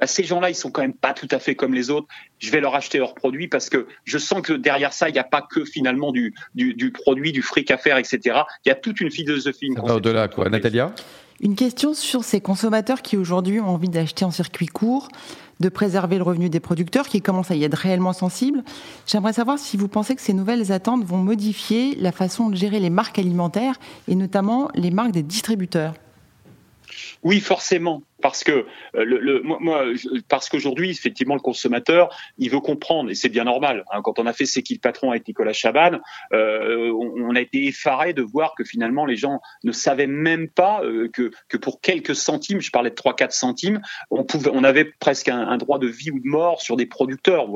bah, 0.00 0.06
ces 0.06 0.24
gens-là, 0.24 0.50
ils 0.50 0.54
sont 0.54 0.70
quand 0.70 0.82
même 0.82 0.94
pas 0.94 1.14
tout 1.14 1.28
à 1.30 1.38
fait 1.38 1.54
comme 1.54 1.72
les 1.72 1.90
autres. 1.90 2.06
Je 2.38 2.50
vais 2.50 2.60
leur 2.60 2.74
acheter 2.74 2.98
leurs 2.98 3.14
produits 3.14 3.48
parce 3.48 3.70
que 3.70 3.86
je 4.04 4.18
sens 4.18 4.42
que 4.42 4.52
derrière 4.52 4.92
ça, 4.92 5.08
il 5.08 5.12
n'y 5.12 5.18
a 5.18 5.24
pas 5.24 5.42
que 5.42 5.64
finalement 5.64 6.12
du, 6.12 6.34
du, 6.54 6.74
du, 6.74 6.92
produit, 6.92 7.32
du 7.32 7.42
fric 7.42 7.70
à 7.70 7.78
faire, 7.78 7.96
etc. 7.96 8.40
Il 8.64 8.68
y 8.68 8.72
a 8.72 8.74
toute 8.74 9.00
une 9.00 9.10
philosophie. 9.10 9.66
Une 9.66 9.78
au-delà, 9.78 10.28
quoi. 10.28 10.48
Natalia? 10.48 10.92
Une 11.40 11.54
question 11.54 11.92
sur 11.92 12.24
ces 12.24 12.40
consommateurs 12.40 13.02
qui 13.02 13.16
aujourd'hui 13.16 13.60
ont 13.60 13.68
envie 13.68 13.90
d'acheter 13.90 14.24
en 14.24 14.30
circuit 14.30 14.66
court, 14.66 15.08
de 15.60 15.68
préserver 15.68 16.16
le 16.16 16.22
revenu 16.22 16.48
des 16.48 16.60
producteurs, 16.60 17.08
qui 17.08 17.20
commencent 17.20 17.50
à 17.50 17.56
y 17.56 17.64
être 17.64 17.74
réellement 17.74 18.14
sensibles. 18.14 18.64
J'aimerais 19.06 19.34
savoir 19.34 19.58
si 19.58 19.76
vous 19.76 19.88
pensez 19.88 20.14
que 20.14 20.22
ces 20.22 20.32
nouvelles 20.32 20.72
attentes 20.72 21.04
vont 21.04 21.18
modifier 21.18 21.94
la 21.96 22.12
façon 22.12 22.48
de 22.48 22.56
gérer 22.56 22.80
les 22.80 22.90
marques 22.90 23.18
alimentaires 23.18 23.78
et 24.08 24.14
notamment 24.14 24.70
les 24.74 24.90
marques 24.90 25.12
des 25.12 25.22
distributeurs. 25.22 25.92
Oui, 27.22 27.40
forcément 27.40 28.02
parce 28.22 28.44
que 28.44 28.52
euh, 28.52 28.64
le, 29.04 29.18
le, 29.18 29.42
moi, 29.42 29.84
parce 30.28 30.48
qu'aujourd'hui 30.48 30.90
effectivement 30.90 31.34
le 31.34 31.40
consommateur 31.40 32.16
il 32.38 32.50
veut 32.50 32.60
comprendre 32.60 33.10
et 33.10 33.14
c'est 33.14 33.28
bien 33.28 33.44
normal 33.44 33.84
hein, 33.92 34.00
quand 34.02 34.18
on 34.18 34.26
a 34.26 34.32
fait 34.32 34.46
C'est 34.46 34.62
qui 34.62 34.74
le 34.74 34.80
patron 34.80 35.10
avec 35.10 35.26
Nicolas 35.28 35.52
Chaban 35.52 36.00
euh, 36.32 36.90
on, 36.92 37.34
a 37.34 37.40
été 37.40 37.66
effaré 37.66 38.14
de 38.14 38.22
voir 38.22 38.54
que 38.56 38.64
finalement 38.64 39.04
les 39.04 39.16
gens 39.16 39.40
ne 39.64 39.72
savaient 39.72 40.06
même 40.06 40.48
pas 40.48 40.82
euh, 40.82 41.08
que 41.12 41.30
que 41.48 41.56
pour 41.56 41.80
quelques 41.80 42.14
centimes 42.14 42.60
je 42.60 42.70
parlais 42.70 42.90
de 42.90 42.94
3 42.94 43.16
4 43.16 43.32
centimes 43.32 43.80
on 44.10 44.24
pouvait 44.24 44.50
on 44.52 44.64
avait 44.64 44.84
presque 44.84 45.28
un, 45.28 45.56
droit 45.56 45.78
de 45.78 45.86
vie 45.86 46.10
ou 46.10 46.20
de 46.20 46.26
mort 46.26 46.60
sur 46.62 46.76
des 46.76 46.86
producteurs. 46.86 47.46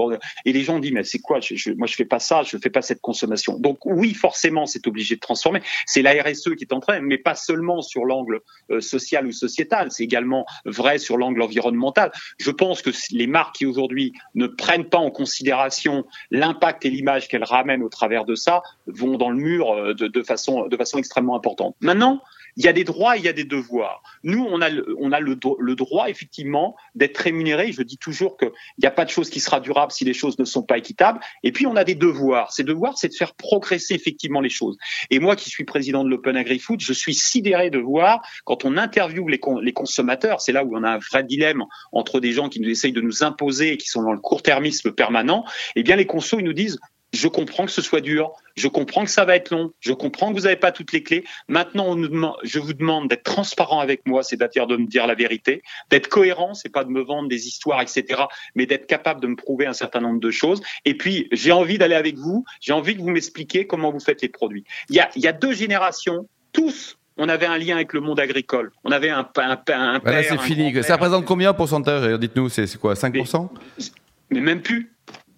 Et 0.44 0.52
les 0.52 0.62
gens 0.62 0.78
dit 0.78 0.92
mais 0.92 1.04
c'est 1.04 1.18
quoi 1.18 1.40
je, 1.40 1.54
je, 1.54 1.72
moi 1.72 1.86
je 1.86 1.94
fais 1.94 2.04
pas 2.04 2.18
ça 2.18 2.42
je 2.42 2.56
fais 2.58 2.70
pas 2.70 2.82
cette 2.82 3.00
consommation. 3.00 3.58
Donc 3.58 3.84
oui 3.86 4.14
forcément 4.14 4.66
c'est 4.66 4.86
obligé 4.86 5.14
de 5.14 5.20
transformer. 5.20 5.62
C'est 5.86 6.02
la 6.02 6.12
RSE 6.22 6.54
qui 6.56 6.64
est 6.64 6.72
en 6.72 6.80
train 6.80 7.00
mais 7.00 7.18
pas 7.18 7.34
seulement 7.34 7.82
sur 7.82 8.04
l'angle 8.04 8.40
euh, 8.70 8.80
social 8.80 9.26
ou 9.26 9.32
sociétal 9.32 9.90
c'est 9.90 10.04
également 10.04 10.44
vrai 10.64 10.98
sur 10.98 11.16
l'angle 11.16 11.42
environnemental. 11.42 12.12
Je 12.38 12.50
pense 12.50 12.82
que 12.82 12.90
les 13.10 13.26
marques 13.26 13.56
qui 13.56 13.66
aujourd'hui 13.66 14.12
ne 14.34 14.46
prennent 14.46 14.88
pas 14.88 14.98
en 14.98 15.10
considération 15.10 16.04
l'impact 16.30 16.84
et 16.84 16.90
l'image 16.90 17.28
qu'elles 17.28 17.44
ramènent 17.44 17.82
au 17.82 17.88
travers 17.88 18.24
de 18.24 18.34
ça 18.34 18.62
vont 18.86 19.16
dans 19.16 19.30
le 19.30 19.36
mur 19.36 19.72
euh, 19.72 19.94
de, 19.94 20.06
de, 20.06 20.22
façon, 20.22 20.66
de 20.66 20.76
façon 20.76 20.98
extrêmement 20.98 21.36
importante. 21.36 21.76
Maintenant, 21.80 22.20
il 22.56 22.64
y 22.64 22.68
a 22.68 22.72
des 22.72 22.84
droits 22.84 23.16
et 23.16 23.20
il 23.20 23.24
y 23.24 23.28
a 23.28 23.32
des 23.32 23.44
devoirs. 23.44 24.02
Nous, 24.22 24.44
on 24.44 24.60
a 24.60 24.70
le, 24.70 25.74
droit, 25.74 26.08
effectivement, 26.08 26.76
d'être 26.94 27.18
rémunéré. 27.18 27.72
Je 27.72 27.82
dis 27.82 27.98
toujours 27.98 28.36
qu'il 28.36 28.50
n'y 28.78 28.86
a 28.86 28.90
pas 28.90 29.04
de 29.04 29.10
chose 29.10 29.30
qui 29.30 29.40
sera 29.40 29.60
durable 29.60 29.92
si 29.92 30.04
les 30.04 30.14
choses 30.14 30.38
ne 30.38 30.44
sont 30.44 30.62
pas 30.62 30.78
équitables. 30.78 31.20
Et 31.42 31.52
puis, 31.52 31.66
on 31.66 31.76
a 31.76 31.84
des 31.84 31.94
devoirs. 31.94 32.52
Ces 32.52 32.64
devoirs, 32.64 32.98
c'est 32.98 33.08
de 33.08 33.14
faire 33.14 33.34
progresser 33.34 33.94
effectivement 33.94 34.40
les 34.40 34.50
choses. 34.50 34.76
Et 35.10 35.18
moi, 35.18 35.36
qui 35.36 35.50
suis 35.50 35.64
président 35.64 36.04
de 36.04 36.08
l'Open 36.08 36.36
Agri-Food, 36.36 36.80
je 36.80 36.92
suis 36.92 37.14
sidéré 37.14 37.70
de 37.70 37.78
voir, 37.78 38.20
quand 38.44 38.64
on 38.64 38.76
interviewe 38.76 39.28
les, 39.28 39.40
les 39.62 39.72
consommateurs, 39.72 40.40
c'est 40.40 40.52
là 40.52 40.64
où 40.64 40.76
on 40.76 40.82
a 40.82 40.90
un 40.90 40.98
vrai 40.98 41.24
dilemme 41.24 41.64
entre 41.92 42.20
des 42.20 42.32
gens 42.32 42.48
qui 42.48 42.60
nous 42.60 42.68
essayent 42.68 42.92
de 42.92 43.00
nous 43.00 43.22
imposer 43.22 43.72
et 43.72 43.76
qui 43.76 43.88
sont 43.88 44.02
dans 44.02 44.12
le 44.12 44.20
court-termisme 44.20 44.92
permanent, 44.92 45.44
eh 45.76 45.82
bien, 45.82 45.96
les 45.96 46.06
consos, 46.06 46.38
ils 46.38 46.44
nous 46.44 46.52
disent, 46.52 46.78
je 47.12 47.28
comprends 47.28 47.66
que 47.66 47.72
ce 47.72 47.82
soit 47.82 48.00
dur, 48.00 48.32
je 48.56 48.68
comprends 48.68 49.04
que 49.04 49.10
ça 49.10 49.24
va 49.24 49.36
être 49.36 49.50
long, 49.50 49.72
je 49.80 49.92
comprends 49.92 50.30
que 50.30 50.34
vous 50.34 50.44
n'avez 50.44 50.56
pas 50.56 50.72
toutes 50.72 50.92
les 50.92 51.02
clés. 51.02 51.24
Maintenant, 51.48 51.86
on 51.86 51.96
nous 51.96 52.08
demande, 52.08 52.36
je 52.42 52.58
vous 52.58 52.72
demande 52.72 53.08
d'être 53.08 53.24
transparent 53.24 53.80
avec 53.80 54.06
moi, 54.06 54.22
c'est-à-dire 54.22 54.66
de 54.66 54.76
me 54.76 54.86
dire 54.86 55.06
la 55.06 55.14
vérité, 55.14 55.62
d'être 55.90 56.08
cohérent, 56.08 56.54
c'est 56.54 56.68
pas 56.68 56.84
de 56.84 56.90
me 56.90 57.02
vendre 57.02 57.28
des 57.28 57.48
histoires, 57.48 57.80
etc., 57.80 58.22
mais 58.54 58.66
d'être 58.66 58.86
capable 58.86 59.20
de 59.20 59.26
me 59.26 59.36
prouver 59.36 59.66
un 59.66 59.72
certain 59.72 60.00
nombre 60.00 60.20
de 60.20 60.30
choses. 60.30 60.62
Et 60.84 60.96
puis, 60.96 61.28
j'ai 61.32 61.52
envie 61.52 61.78
d'aller 61.78 61.96
avec 61.96 62.16
vous, 62.16 62.44
j'ai 62.60 62.72
envie 62.72 62.96
que 62.96 63.00
vous 63.00 63.10
m'expliquiez 63.10 63.66
comment 63.66 63.90
vous 63.90 64.00
faites 64.00 64.22
les 64.22 64.28
produits. 64.28 64.64
Il 64.88 64.96
y 64.96 65.00
a, 65.00 65.10
il 65.16 65.22
y 65.22 65.28
a 65.28 65.32
deux 65.32 65.52
générations, 65.52 66.28
tous 66.52 66.96
on 67.16 67.28
avait 67.28 67.46
un 67.46 67.58
lien 67.58 67.76
avec 67.76 67.92
le 67.92 68.00
monde 68.00 68.18
agricole. 68.18 68.72
On 68.82 68.90
avait 68.90 69.10
un, 69.10 69.28
un, 69.36 69.58
un, 69.68 70.00
un 70.02 70.22
c'est 70.22 70.40
fini. 70.40 70.82
Ça 70.82 70.94
représente 70.94 71.26
combien 71.26 71.50
en 71.50 71.54
pourcentage 71.54 72.18
Dites-nous, 72.18 72.48
c'est 72.48 72.78
quoi 72.78 72.94
5% 72.94 73.48
mais, 73.78 73.84
mais 74.30 74.40
même 74.40 74.62
plus. 74.62 74.90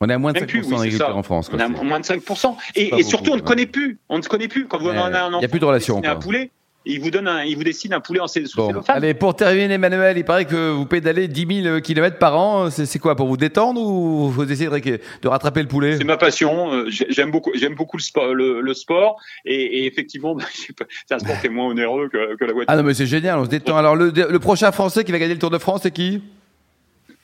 On 0.02 0.08
est 0.08 0.14
à 0.14 0.18
moins 0.18 0.32
de 0.32 0.40
5% 0.40 0.68
d'agriculteurs 0.68 1.16
en 1.16 1.22
France. 1.22 1.48
Quoi, 1.48 1.58
on 1.58 1.60
est 1.60 1.78
à 1.78 1.84
moins 1.84 2.00
de 2.00 2.04
5%. 2.04 2.56
Et, 2.74 2.92
et 2.98 3.02
surtout, 3.04 3.30
on 3.30 3.36
ne 3.36 3.40
connaît 3.40 3.66
plus. 3.66 3.98
On 4.08 4.18
ne 4.18 4.22
connaît 4.22 4.48
plus. 4.48 4.66
Quand 4.66 4.78
vous 4.78 4.88
avez 4.88 4.98
un 4.98 5.28
enfant, 5.28 5.36
il 5.36 5.38
n'y 5.38 5.44
a 5.44 5.48
plus 5.48 5.60
de 5.60 5.64
relation. 5.64 6.02
Un 6.04 6.16
poulet, 6.16 6.50
il 6.84 7.00
vous 7.00 7.12
donne 7.12 7.28
un, 7.28 7.44
il 7.44 7.56
vous 7.56 7.62
dessine 7.62 7.92
un 7.94 8.00
poulet 8.00 8.18
en 8.18 8.26
sous 8.26 8.40
bon. 8.56 8.82
Allez, 8.88 9.14
pour 9.14 9.36
terminer, 9.36 9.74
Emmanuel, 9.74 10.18
il 10.18 10.24
paraît 10.24 10.44
que 10.44 10.72
vous 10.72 10.86
pédalez 10.86 11.28
10 11.28 11.62
000 11.62 11.80
km 11.82 12.18
par 12.18 12.36
an. 12.36 12.68
C'est 12.68 12.98
quoi 12.98 13.14
pour 13.14 13.28
vous 13.28 13.36
détendre 13.36 13.80
ou 13.80 14.28
vous 14.28 14.50
essayez 14.50 14.68
de, 14.68 14.98
de 15.22 15.28
rattraper 15.28 15.62
le 15.62 15.68
poulet? 15.68 15.98
C'est 15.98 16.04
ma 16.04 16.16
passion. 16.16 16.72
Euh, 16.72 16.86
j'aime 16.88 17.30
beaucoup, 17.30 17.52
j'aime 17.54 17.76
beaucoup 17.76 17.96
le 17.96 18.02
sport, 18.02 18.34
le, 18.34 18.60
le 18.60 18.74
sport 18.74 19.20
et, 19.44 19.54
et, 19.54 19.86
effectivement, 19.86 20.36
c'est 21.06 21.14
un 21.14 21.20
sport 21.20 21.40
qui 21.40 21.46
est 21.46 21.50
moins 21.50 21.68
onéreux 21.68 22.08
que, 22.08 22.34
que 22.34 22.44
la 22.44 22.52
voiture. 22.52 22.66
Ah 22.66 22.76
non, 22.76 22.82
mais 22.82 22.94
c'est 22.94 23.06
génial, 23.06 23.38
on 23.38 23.44
se 23.44 23.50
détend. 23.50 23.76
Alors, 23.76 23.94
le, 23.94 24.10
le 24.10 24.38
prochain 24.40 24.72
Français 24.72 25.04
qui 25.04 25.12
va 25.12 25.20
gagner 25.20 25.34
le 25.34 25.40
Tour 25.40 25.50
de 25.50 25.58
France, 25.58 25.82
c'est 25.84 25.92
qui? 25.92 26.20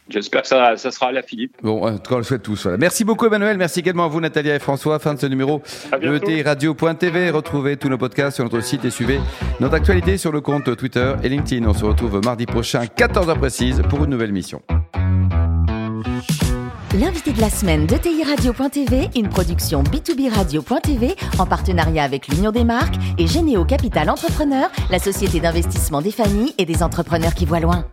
J'espère 0.09 0.42
que 0.42 0.49
ça, 0.49 0.77
ça 0.77 0.90
sera 0.90 1.09
à 1.09 1.12
la 1.12 1.23
Philippe. 1.23 1.57
Bon, 1.62 1.87
en 1.87 1.99
tout 1.99 2.09
cas, 2.09 2.14
on 2.14 2.18
le 2.18 2.25
souhaite 2.25 2.42
tous. 2.42 2.62
Voilà. 2.62 2.79
Merci 2.79 3.05
beaucoup, 3.05 3.27
Emmanuel. 3.27 3.57
Merci 3.59 3.81
également 3.81 4.05
à 4.05 4.09
vous, 4.09 4.21
Natalia 4.21 4.55
et 4.55 4.59
François. 4.59 4.99
Fin 4.99 5.14
de 5.14 5.21
ce 5.21 5.27
numéro 5.27 5.62
de 5.92 6.16
ET 6.16 6.42
Radio.tv. 6.42 7.31
Retrouvez 7.31 7.77
tous 7.77 7.88
nos 7.88 7.99
podcasts 7.99 8.37
sur 8.37 8.44
notre 8.44 8.61
site 8.61 8.85
et 8.85 8.90
suivez 8.90 9.21
notre 9.61 9.75
actualité 9.75 10.16
sur 10.16 10.33
le 10.33 10.40
compte 10.40 10.77
Twitter 10.77 11.14
et 11.23 11.29
LinkedIn. 11.29 11.66
On 11.68 11.75
se 11.75 11.85
retrouve 11.85 12.21
mardi 12.25 12.47
prochain, 12.47 12.85
14h 12.85 13.38
précise, 13.38 13.83
pour 13.88 14.05
une 14.05 14.11
nouvelle 14.11 14.33
mission. 14.33 14.62
L'invité 16.99 17.33
de 17.33 17.40
la 17.40 17.51
semaine 17.51 17.87
de 17.87 17.97
TI 17.99 18.25
Radio.tv, 18.25 19.11
une 19.14 19.29
production 19.29 19.83
B2B 19.83 20.31
Radio.tv 20.31 21.14
en 21.38 21.44
partenariat 21.44 22.03
avec 22.03 22.29
l'Union 22.29 22.51
des 22.51 22.64
marques 22.64 22.97
et 23.18 23.27
Généo 23.27 23.66
Capital 23.66 24.09
Entrepreneur, 24.09 24.71
la 24.90 24.99
société 24.99 25.38
d'investissement 25.38 26.01
des 26.01 26.12
familles 26.12 26.55
et 26.57 26.64
des 26.64 26.83
entrepreneurs 26.83 27.35
qui 27.35 27.44
voient 27.44 27.61
loin. 27.61 27.85